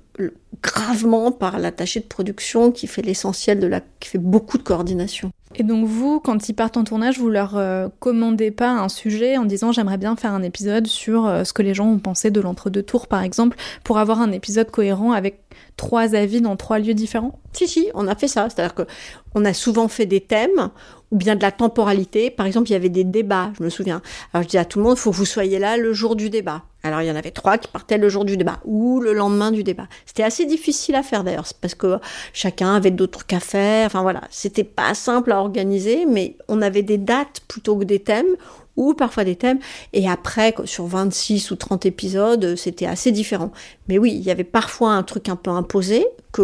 gravement 0.63 1.31
par 1.31 1.59
l'attaché 1.59 2.01
de 2.01 2.07
production 2.07 2.73
qui 2.73 2.87
fait 2.87 3.03
l'essentiel 3.03 3.61
de 3.61 3.67
la, 3.67 3.81
qui 4.01 4.09
fait 4.09 4.19
beaucoup 4.19 4.57
de 4.57 4.63
coordination. 4.63 5.31
Et 5.57 5.63
donc 5.63 5.87
vous, 5.87 6.21
quand 6.21 6.49
ils 6.49 6.55
partent 6.55 6.79
en 6.79 6.85
tournage, 6.85 7.19
vous 7.19 7.29
leur 7.29 7.57
euh, 7.57 7.89
commandez 8.01 8.51
pas 8.51 8.71
un 8.71 8.89
sujet 8.89 9.37
en 9.37 9.45
disant 9.45 9.73
j'aimerais 9.73 9.99
bien 9.99 10.17
faire 10.17 10.33
un 10.33 10.43
épisode 10.43 10.87
sur 10.87 11.27
euh, 11.27 11.45
ce 11.45 11.53
que 11.53 11.63
les 11.63 11.75
gens 11.75 11.87
ont 11.87 11.99
pensé 11.99 12.31
de 12.31 12.41
l'entre-deux 12.41 12.83
tours 12.83 13.09
par 13.09 13.23
exemple, 13.23 13.59
pour 13.85 13.99
avoir 13.99 14.21
un 14.21 14.33
épisode 14.33 14.71
cohérent 14.71 15.13
avec 15.13 15.43
trois 15.77 16.15
avis 16.15 16.41
dans 16.41 16.57
trois 16.57 16.79
lieux 16.79 16.95
différents? 16.95 17.39
Si 17.53 17.69
si, 17.69 17.91
on 17.95 18.09
a 18.09 18.15
fait 18.15 18.29
ça, 18.29 18.49
c'est-à-dire 18.49 18.75
que 18.75 18.87
on 19.35 19.45
a 19.45 19.53
souvent 19.53 19.89
fait 19.89 20.07
des 20.07 20.21
thèmes 20.21 20.71
ou 21.13 21.17
bien 21.17 21.37
de 21.37 21.43
la 21.43 21.53
temporalité. 21.53 22.31
Par 22.31 22.47
exemple, 22.47 22.71
il 22.71 22.73
y 22.73 22.77
avait 22.77 22.89
des 22.89 23.05
débats, 23.05 23.53
je 23.59 23.63
me 23.63 23.69
souviens. 23.69 24.01
Alors 24.33 24.45
je 24.45 24.49
dis 24.49 24.59
à 24.59 24.65
tout 24.65 24.79
le 24.79 24.85
monde, 24.85 24.97
il 24.97 25.01
faut 25.01 25.11
que 25.11 25.17
vous 25.17 25.27
soyez 25.27 25.59
là 25.59 25.77
le 25.77 25.93
jour 25.93 26.17
du 26.17 26.31
débat. 26.31 26.63
Alors 26.85 27.01
il 27.01 27.09
y 27.09 27.11
en 27.11 27.16
avait 27.16 27.31
trois 27.31 27.57
qui 27.57 27.66
partaient 27.68 27.97
le 27.97 28.11
jour 28.11 28.27
du 28.27 28.37
débat 28.37 28.61
ou 28.64 29.01
le 29.01 29.14
lendemain 29.14 29.51
du 29.51 29.64
débat. 29.64 29.88
C'était 30.05 30.23
assez 30.23 30.44
difficile 30.44 30.94
à 30.94 31.03
faire 31.03 31.25
d'ailleurs, 31.25 31.49
parce 31.61 31.75
que 31.75 31.99
chacun 32.35 32.75
avait 32.75 32.90
d'autres 32.90 33.27
qu'à 33.27 33.40
faire. 33.40 33.87
Enfin 33.87 34.03
voilà, 34.03 34.20
c'était 34.31 34.64
pas 34.64 34.94
simple 34.94 35.33
à 35.33 35.40
organiser, 35.40 36.05
mais 36.07 36.37
on 36.47 36.61
avait 36.61 36.83
des 36.83 36.99
dates 36.99 37.40
plutôt 37.49 37.77
que 37.77 37.85
des 37.85 38.01
thèmes 38.01 38.37
ou 38.77 38.92
parfois 38.92 39.25
des 39.25 39.37
thèmes. 39.37 39.61
Et 39.94 40.09
après, 40.09 40.55
sur 40.64 40.87
26 40.87 41.51
ou 41.53 41.57
30 41.57 41.87
épisodes, 41.87 42.55
c'était 42.57 42.87
assez 42.87 43.12
différent. 43.12 43.51
Mais 43.88 43.99
oui, 43.99 44.12
il 44.14 44.23
y 44.23 44.31
avait 44.31 44.44
parfois 44.44 44.92
un 44.92 45.03
truc 45.03 45.29
un 45.31 45.37
peu 45.37 45.51
imposé, 45.51 46.07
que, 46.33 46.42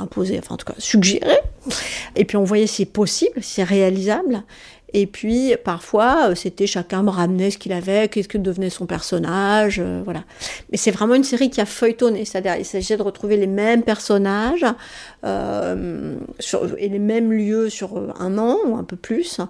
imposé, 0.00 0.38
enfin 0.38 0.54
en 0.54 0.58
tout 0.58 0.66
cas 0.66 0.74
suggéré. 0.78 1.38
Et 2.16 2.24
puis 2.24 2.36
on 2.36 2.44
voyait 2.44 2.66
si 2.66 2.76
c'est 2.76 2.86
possible, 2.86 3.42
si 3.42 3.54
c'est 3.54 3.64
réalisable. 3.64 4.42
Et 4.94 5.06
puis 5.06 5.54
parfois, 5.64 6.34
c'était 6.34 6.66
chacun 6.66 7.02
me 7.02 7.10
ramenait 7.10 7.50
ce 7.50 7.58
qu'il 7.58 7.72
avait, 7.72 8.08
qu'est-ce 8.08 8.28
que 8.28 8.38
devenait 8.38 8.70
son 8.70 8.86
personnage, 8.86 9.82
voilà. 10.04 10.24
Mais 10.70 10.78
c'est 10.78 10.90
vraiment 10.90 11.14
une 11.14 11.24
série 11.24 11.50
qui 11.50 11.60
a 11.60 11.66
feuilletonné, 11.66 12.24
c'est-à-dire 12.24 12.56
il 12.56 12.64
s'agissait 12.64 12.96
de 12.96 13.02
retrouver 13.02 13.36
les 13.36 13.46
mêmes 13.46 13.82
personnages 13.82 14.64
sur, 16.38 16.78
et 16.78 16.88
les 16.88 16.98
mêmes 16.98 17.32
lieux 17.32 17.68
sur 17.68 18.14
un 18.18 18.38
an 18.38 18.56
ou 18.66 18.76
un 18.76 18.84
peu 18.84 18.96
plus, 18.96 19.40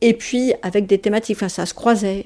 et 0.00 0.14
puis 0.14 0.54
avec 0.62 0.86
des 0.86 0.98
thématiques, 0.98 1.38
ça 1.48 1.66
se 1.66 1.74
croisait. 1.74 2.24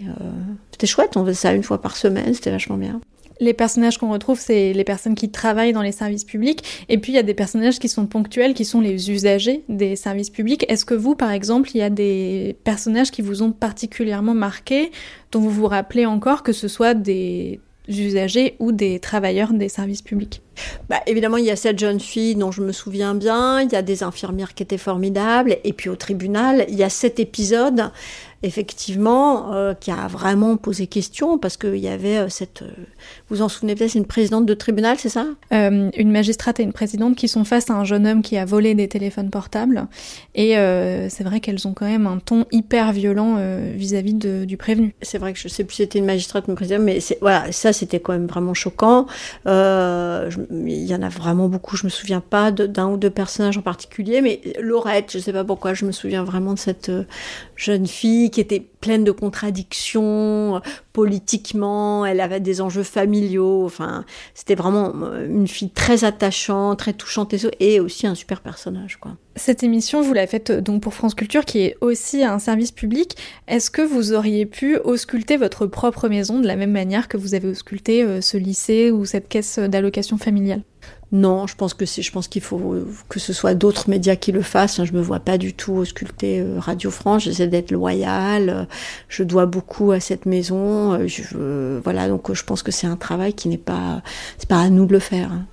c'était 0.70 0.86
chouette, 0.86 1.16
on 1.16 1.24
faisait 1.24 1.34
ça 1.34 1.52
une 1.52 1.64
fois 1.64 1.80
par 1.80 1.96
semaine, 1.96 2.32
c'était 2.32 2.50
vachement 2.50 2.76
bien. 2.76 3.00
Les 3.42 3.54
personnages 3.54 3.98
qu'on 3.98 4.12
retrouve, 4.12 4.38
c'est 4.38 4.72
les 4.72 4.84
personnes 4.84 5.16
qui 5.16 5.28
travaillent 5.28 5.72
dans 5.72 5.82
les 5.82 5.90
services 5.90 6.22
publics. 6.22 6.62
Et 6.88 6.98
puis, 6.98 7.10
il 7.10 7.16
y 7.16 7.18
a 7.18 7.24
des 7.24 7.34
personnages 7.34 7.80
qui 7.80 7.88
sont 7.88 8.06
ponctuels, 8.06 8.54
qui 8.54 8.64
sont 8.64 8.80
les 8.80 9.10
usagers 9.10 9.64
des 9.68 9.96
services 9.96 10.30
publics. 10.30 10.64
Est-ce 10.68 10.84
que 10.84 10.94
vous, 10.94 11.16
par 11.16 11.32
exemple, 11.32 11.70
il 11.74 11.78
y 11.78 11.82
a 11.82 11.90
des 11.90 12.56
personnages 12.62 13.10
qui 13.10 13.20
vous 13.20 13.42
ont 13.42 13.50
particulièrement 13.50 14.34
marqué, 14.34 14.92
dont 15.32 15.40
vous 15.40 15.50
vous 15.50 15.66
rappelez 15.66 16.06
encore, 16.06 16.44
que 16.44 16.52
ce 16.52 16.68
soit 16.68 16.94
des 16.94 17.58
usagers 17.88 18.54
ou 18.60 18.70
des 18.70 19.00
travailleurs 19.00 19.52
des 19.52 19.68
services 19.68 20.02
publics? 20.02 20.40
Bah, 20.88 21.00
Évidemment, 21.08 21.36
il 21.36 21.44
y 21.44 21.50
a 21.50 21.56
cette 21.56 21.80
jeune 21.80 21.98
fille 21.98 22.36
dont 22.36 22.52
je 22.52 22.62
me 22.62 22.70
souviens 22.70 23.16
bien, 23.16 23.60
il 23.60 23.72
y 23.72 23.76
a 23.76 23.82
des 23.82 24.04
infirmières 24.04 24.54
qui 24.54 24.62
étaient 24.62 24.78
formidables, 24.78 25.56
et 25.64 25.72
puis 25.72 25.90
au 25.90 25.96
tribunal, 25.96 26.64
il 26.68 26.76
y 26.76 26.84
a 26.84 26.88
cet 26.88 27.18
épisode 27.18 27.90
effectivement, 28.42 29.52
euh, 29.54 29.74
qui 29.74 29.90
a 29.90 30.08
vraiment 30.08 30.56
posé 30.56 30.86
question, 30.86 31.38
parce 31.38 31.56
qu'il 31.56 31.76
y 31.76 31.88
avait 31.88 32.18
euh, 32.18 32.28
cette... 32.28 32.62
Euh, 32.62 32.70
vous 33.28 33.42
en 33.42 33.48
souvenez 33.48 33.74
peut-être, 33.74 33.90
c'est 33.90 33.98
une 33.98 34.06
présidente 34.06 34.46
de 34.46 34.54
tribunal, 34.54 34.98
c'est 34.98 35.08
ça? 35.08 35.26
Une 35.50 36.10
magistrate 36.10 36.60
et 36.60 36.62
une 36.62 36.72
présidente 36.72 37.16
qui 37.16 37.28
sont 37.28 37.44
face 37.44 37.70
à 37.70 37.74
un 37.74 37.84
jeune 37.84 38.06
homme 38.06 38.22
qui 38.22 38.36
a 38.36 38.44
volé 38.44 38.74
des 38.74 38.88
téléphones 38.88 39.30
portables. 39.30 39.86
Et 40.34 40.54
c'est 41.08 41.24
vrai 41.24 41.40
qu'elles 41.40 41.66
ont 41.66 41.72
quand 41.72 41.86
même 41.86 42.06
un 42.06 42.18
ton 42.18 42.46
hyper 42.52 42.92
violent 42.92 43.38
vis-à-vis 43.74 44.14
du 44.14 44.56
prévenu. 44.56 44.94
C'est 45.02 45.18
vrai 45.18 45.32
que 45.32 45.38
je 45.38 45.48
sais 45.48 45.64
plus 45.64 45.76
si 45.76 45.82
c'était 45.82 45.98
une 45.98 46.04
magistrate 46.04 46.46
ou 46.46 46.50
une 46.50 46.56
présidente, 46.56 46.82
mais 46.82 46.98
voilà, 47.20 47.50
ça 47.52 47.72
c'était 47.72 48.00
quand 48.00 48.12
même 48.12 48.26
vraiment 48.26 48.54
choquant. 48.54 49.06
Il 49.46 50.86
y 50.86 50.94
en 50.94 51.02
a 51.02 51.08
vraiment 51.08 51.48
beaucoup, 51.48 51.76
je 51.76 51.84
me 51.84 51.90
souviens 51.90 52.20
pas 52.20 52.50
d'un 52.50 52.88
ou 52.88 52.96
deux 52.96 53.10
personnages 53.10 53.56
en 53.56 53.62
particulier, 53.62 54.20
mais 54.20 54.40
Laurette, 54.60 55.12
je 55.12 55.18
sais 55.18 55.32
pas 55.32 55.44
pourquoi, 55.44 55.74
je 55.74 55.84
me 55.84 55.92
souviens 55.92 56.24
vraiment 56.24 56.54
de 56.54 56.58
cette 56.58 56.90
jeune 57.56 57.86
fille 57.86 58.30
qui 58.32 58.40
était 58.40 58.58
pleine 58.58 59.04
de 59.04 59.12
contradictions 59.12 60.56
euh, 60.56 60.60
politiquement, 60.92 62.04
elle 62.04 62.20
avait 62.20 62.40
des 62.40 62.60
enjeux 62.60 62.82
familiaux, 62.82 63.64
enfin, 63.64 64.04
c'était 64.34 64.56
vraiment 64.56 64.92
euh, 65.04 65.26
une 65.26 65.46
fille 65.46 65.70
très 65.70 66.04
attachante, 66.04 66.80
très 66.80 66.92
touchante 66.92 67.34
et 67.60 67.78
aussi 67.78 68.06
un 68.06 68.16
super 68.16 68.40
personnage. 68.40 68.98
Cette 69.36 69.62
émission, 69.62 70.02
vous 70.02 70.12
la 70.12 70.26
faites 70.26 70.50
euh, 70.50 70.60
donc 70.60 70.82
pour 70.82 70.94
France 70.94 71.14
Culture, 71.14 71.44
qui 71.44 71.60
est 71.60 71.76
aussi 71.80 72.24
un 72.24 72.40
service 72.40 72.72
public. 72.72 73.16
Est-ce 73.46 73.70
que 73.70 73.82
vous 73.82 74.12
auriez 74.12 74.46
pu 74.46 74.76
ausculter 74.78 75.36
votre 75.36 75.66
propre 75.66 76.08
maison 76.08 76.40
de 76.40 76.46
la 76.46 76.56
même 76.56 76.72
manière 76.72 77.06
que 77.06 77.16
vous 77.16 77.34
avez 77.34 77.48
ausculté 77.48 78.20
ce 78.20 78.36
lycée 78.36 78.90
ou 78.90 79.04
cette 79.04 79.28
caisse 79.28 79.58
d'allocation 79.58 80.18
familiale? 80.18 80.62
Non, 81.12 81.46
je 81.46 81.54
pense 81.54 81.74
que 81.74 81.84
je 81.84 82.10
pense 82.10 82.26
qu'il 82.26 82.40
faut 82.40 82.74
que 83.10 83.20
ce 83.20 83.34
soit 83.34 83.52
d'autres 83.54 83.90
médias 83.90 84.16
qui 84.16 84.32
le 84.32 84.40
fassent. 84.40 84.82
Je 84.82 84.92
me 84.94 85.02
vois 85.02 85.20
pas 85.20 85.36
du 85.36 85.52
tout 85.52 85.74
ausculter 85.74 86.40
euh, 86.40 86.58
Radio 86.58 86.90
France. 86.90 87.24
J'essaie 87.24 87.48
d'être 87.48 87.70
loyale. 87.70 88.48
Euh, 88.48 88.64
je 89.08 89.22
dois 89.22 89.44
beaucoup 89.44 89.92
à 89.92 90.00
cette 90.00 90.24
maison. 90.24 90.94
Euh, 90.94 91.06
je, 91.06 91.78
voilà, 91.84 92.08
donc 92.08 92.32
je 92.32 92.42
pense 92.42 92.62
que 92.62 92.72
c'est 92.72 92.86
un 92.86 92.96
travail 92.96 93.34
qui 93.34 93.48
n'est 93.48 93.58
pas, 93.58 94.02
c'est 94.38 94.48
pas 94.48 94.62
à 94.62 94.70
nous 94.70 94.86
de 94.86 94.94
le 94.94 95.00
faire. 95.00 95.30
Hein. 95.30 95.44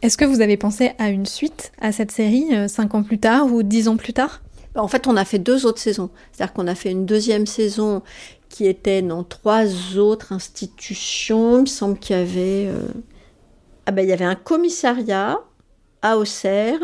Est-ce 0.00 0.16
que 0.16 0.24
vous 0.24 0.40
avez 0.40 0.56
pensé 0.56 0.92
à 0.98 1.10
une 1.10 1.26
suite 1.26 1.72
à 1.78 1.92
cette 1.92 2.10
série, 2.10 2.48
cinq 2.68 2.94
ans 2.94 3.02
plus 3.02 3.18
tard 3.18 3.52
ou 3.52 3.62
dix 3.62 3.86
ans 3.88 3.96
plus 3.96 4.14
tard? 4.14 4.40
En 4.74 4.88
fait, 4.88 5.06
on 5.06 5.16
a 5.16 5.24
fait 5.24 5.38
deux 5.38 5.66
autres 5.66 5.78
saisons. 5.78 6.08
C'est-à-dire 6.32 6.54
qu'on 6.54 6.66
a 6.66 6.74
fait 6.74 6.90
une 6.90 7.06
deuxième 7.06 7.46
saison 7.46 8.02
qui 8.48 8.66
était 8.66 9.02
dans 9.02 9.22
trois 9.22 9.96
autres 9.96 10.32
institutions. 10.32 11.58
Il 11.58 11.62
me 11.62 11.66
semble 11.66 11.98
qu'il 11.98 12.16
y 12.16 12.18
avait 12.18 12.68
ah 13.86 13.92
ben, 13.92 14.02
il 14.02 14.08
y 14.08 14.12
avait 14.12 14.24
un 14.24 14.34
commissariat 14.34 15.40
à 16.02 16.16
Auxerre, 16.16 16.80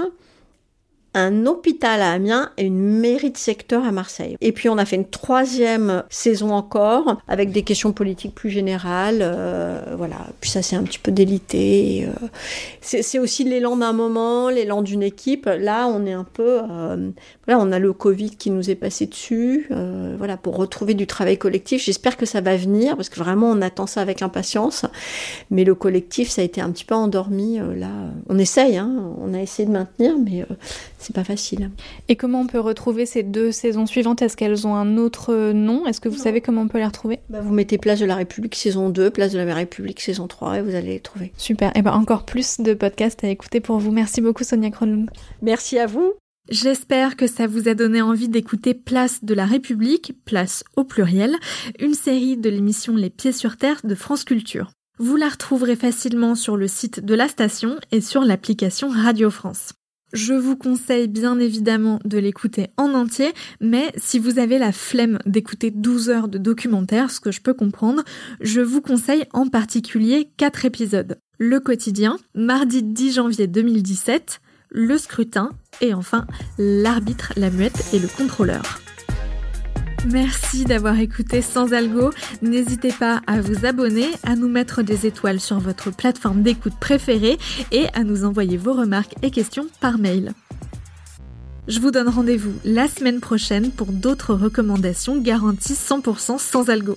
un 1.19 1.47
hôpital 1.47 2.01
à 2.01 2.13
Amiens 2.13 2.51
et 2.57 2.65
une 2.65 2.81
mairie 2.81 3.31
de 3.31 3.37
secteur 3.37 3.85
à 3.85 3.93
Marseille. 3.93 4.37
Et 4.41 4.53
puis 4.53 4.69
on 4.69 4.79
a 4.79 4.85
fait 4.85 4.97
une 4.97 5.09
troisième 5.09 6.05
saison 6.11 6.53
encore 6.53 7.19
avec 7.29 7.51
des 7.51 7.63
questions 7.63 7.93
politiques 7.93 8.35
plus 8.35 8.51
générales. 8.51 9.19
Euh, 9.21 9.95
voilà. 9.97 10.17
Puis 10.41 10.51
ça 10.51 10.63
c'est 10.63 10.77
un 10.77 10.83
petit 10.83 10.99
peu 10.99 11.11
délité. 11.11 12.07
Euh, 12.07 12.27
c'est 12.81 13.19
aussi 13.19 13.45
l'élan 13.45 13.77
d'un 13.77 13.93
moment, 13.93 14.49
l'élan 14.49 14.83
d'une 14.83 15.03
équipe. 15.03 15.47
Là 15.47 15.87
on 15.89 16.07
est 16.07 16.13
un 16.13 16.25
peu, 16.25 16.61
euh, 16.71 17.11
voilà, 17.47 17.61
on 17.61 17.73
a 17.73 17.79
le 17.79 17.93
Covid 17.93 18.31
qui 18.31 18.51
nous 18.51 18.71
est 18.71 18.75
passé 18.75 19.07
dessus. 19.07 19.69
voilà, 20.19 20.37
pour 20.37 20.57
retrouver 20.57 20.95
du 20.95 21.07
travail 21.07 21.39
collectif. 21.39 21.85
J'espère 21.85 22.17
que 22.17 22.27
ça 22.27 22.41
va 22.41 22.57
venir 22.57 22.97
parce 22.97 23.09
que 23.09 23.19
vraiment 23.19 23.51
on 23.51 23.61
attend 23.63 23.87
ça 23.87 24.01
avec 24.01 24.23
impatience. 24.23 24.87
Mais 25.51 25.65
le 25.65 25.75
collectif 25.75 26.31
ça 26.31 26.43
a 26.43 26.45
été 26.45 26.61
un 26.61 26.71
petit 26.71 26.85
peu 26.85 26.95
endormi. 26.95 27.59
là, 27.59 27.89
on 28.29 28.39
essaye. 28.39 28.77
Hein, 28.77 29.15
on 29.21 29.35
a 29.35 29.41
essayé 29.41 29.67
de 29.67 29.73
maintenir, 29.73 30.17
mais 30.19 30.45
c'est 31.09 31.15
pas 31.15 31.25
facile. 31.25 31.71
Et 32.09 32.17
comment 32.17 32.43
on 32.43 32.47
peut 32.47 32.61
retrouver 32.61 33.07
ces 33.07 33.23
deux 33.23 33.51
saisons 33.51 33.87
suivantes? 33.87 34.21
Est-ce 34.21 34.37
qu'elles 34.37 34.67
ont 34.67 34.75
un 34.75 34.99
autre 34.99 35.53
nom? 35.53 35.87
Est-ce 35.87 36.03
que 36.03 36.11
vous 36.11 36.19
savez 36.19 36.43
comment 36.43 36.63
on 36.63 36.69
peut 36.69 36.77
les 36.77 36.85
retrouver? 36.85 37.21
Bah, 37.31 37.41
Vous 37.41 37.55
mettez 37.55 37.79
Place 37.79 37.99
de 37.99 38.05
la 38.05 38.15
République 38.15 38.55
saison 38.55 38.91
2, 38.91 39.11
Place 39.11 39.33
de 39.33 39.39
la 39.39 39.55
République 39.55 40.01
saison 40.01 40.29
3 40.29 40.59
et 40.59 40.63
vous 40.63 40.75
allez 40.75 40.89
les 40.89 41.01
trouver. 41.01 41.33
Super. 41.39 41.75
Et 41.75 41.81
ben 41.81 41.93
encore 41.93 42.27
plus 42.27 42.61
de 42.61 42.75
podcasts 42.75 43.25
à 43.25 43.29
écouter 43.29 43.61
pour 43.61 43.79
vous. 43.79 43.91
Merci 43.91 44.21
beaucoup 44.21 44.45
Sonia 44.45 44.71
Kronlund. 44.71 45.09
Merci 45.41 45.79
à 45.79 45.87
vous. 45.87 46.13
J'espère 46.51 47.17
que 47.17 47.27
ça 47.27 47.47
vous 47.47 47.69
a 47.69 47.75
donné 47.75 48.03
envie 48.03 48.29
d'écouter 48.29 48.75
Place 48.75 49.25
de 49.25 49.33
la 49.33 49.47
République, 49.47 50.13
place 50.27 50.63
au 50.77 50.85
pluriel, 50.85 51.37
une 51.79 51.95
série 51.95 52.37
de 52.37 52.51
l'émission 52.51 52.97
Les 52.97 53.11
Pieds 53.11 53.33
sur 53.33 53.57
Terre 53.57 53.81
de 53.83 53.95
France 53.95 54.25
Culture. 54.25 54.71
Vous 54.99 55.17
la 55.17 55.29
retrouverez 55.29 55.77
facilement 55.77 56.35
sur 56.35 56.59
le 56.59 56.69
site 56.69 57.01
de 57.03 57.15
la 57.15 57.29
station 57.29 57.77
et 57.93 58.03
sur 58.03 58.25
l'application 58.25 58.91
Radio 58.91 59.31
France. 59.31 59.71
Je 60.13 60.33
vous 60.33 60.57
conseille 60.57 61.07
bien 61.07 61.39
évidemment 61.39 62.01
de 62.05 62.17
l'écouter 62.17 62.69
en 62.79 62.95
entier, 62.95 63.33
mais 63.61 63.93
si 63.97 64.19
vous 64.19 64.39
avez 64.39 64.59
la 64.59 64.73
flemme 64.73 65.19
d'écouter 65.27 65.71
12 65.71 66.09
heures 66.09 66.29
de 66.29 66.39
documentaire, 66.39 67.11
ce 67.11 67.21
que 67.21 67.31
je 67.31 67.43
peux 67.43 67.53
comprendre, 67.53 68.03
je 68.41 68.61
vous 68.61 68.81
conseille 68.81 69.25
en 69.33 69.49
particulier 69.49 70.31
4 70.39 70.65
épisodes. 70.65 71.19
Le 71.39 71.61
quotidien, 71.61 72.17
mardi 72.35 72.83
10 72.83 73.15
janvier 73.15 73.47
2017, 73.47 74.41
le 74.71 74.97
scrutin 74.97 75.51
et 75.81 75.93
enfin 75.93 76.27
l'arbitre, 76.59 77.33
la 77.37 77.51
muette 77.51 77.93
et 77.93 77.99
le 77.99 78.09
contrôleur. 78.09 78.81
Merci 80.07 80.65
d'avoir 80.65 80.99
écouté 80.99 81.43
Sans 81.43 81.73
Algo. 81.73 82.11
N'hésitez 82.41 82.93
pas 82.93 83.21
à 83.27 83.41
vous 83.41 83.67
abonner, 83.67 84.07
à 84.23 84.37
nous 84.37 84.49
mettre 84.49 84.83
des 84.83 85.07
étoiles 85.07 85.41
sur 85.41 85.59
votre 85.59 85.91
plateforme 85.91 86.43
d'écoute 86.43 86.79
préférée 86.79 87.39
et 87.73 87.87
à 87.95 88.05
nous 88.05 88.25
envoyer 88.25 88.57
vos 88.57 88.75
remarques 88.75 89.15
et 89.23 89.31
questions 89.31 89.67
par 89.81 89.99
mail. 89.99 90.33
Je 91.67 91.81
vous 91.81 91.91
donne 91.91 92.09
rendez-vous 92.09 92.55
la 92.65 92.89
semaine 92.89 93.21
prochaine 93.21 93.71
pour 93.71 93.89
d'autres 93.89 94.35
recommandations 94.35 95.21
garanties 95.21 95.75
100% 95.75 96.39
sans 96.39 96.71
algo. 96.71 96.97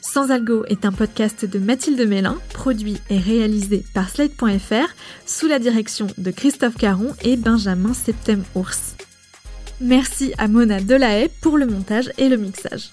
Sans 0.00 0.30
algo 0.30 0.64
est 0.66 0.84
un 0.84 0.92
podcast 0.92 1.44
de 1.44 1.58
Mathilde 1.58 2.08
Mélin, 2.08 2.38
produit 2.54 2.96
et 3.10 3.18
réalisé 3.18 3.84
par 3.94 4.08
Slate.fr 4.08 4.88
sous 5.26 5.46
la 5.46 5.58
direction 5.58 6.06
de 6.16 6.30
Christophe 6.30 6.76
Caron 6.76 7.14
et 7.22 7.36
Benjamin 7.36 7.92
Septem-Ours. 7.92 8.96
Merci 9.80 10.32
à 10.38 10.48
Mona 10.48 10.80
Delahaye 10.80 11.30
pour 11.40 11.56
le 11.56 11.66
montage 11.66 12.10
et 12.18 12.28
le 12.28 12.36
mixage. 12.36 12.90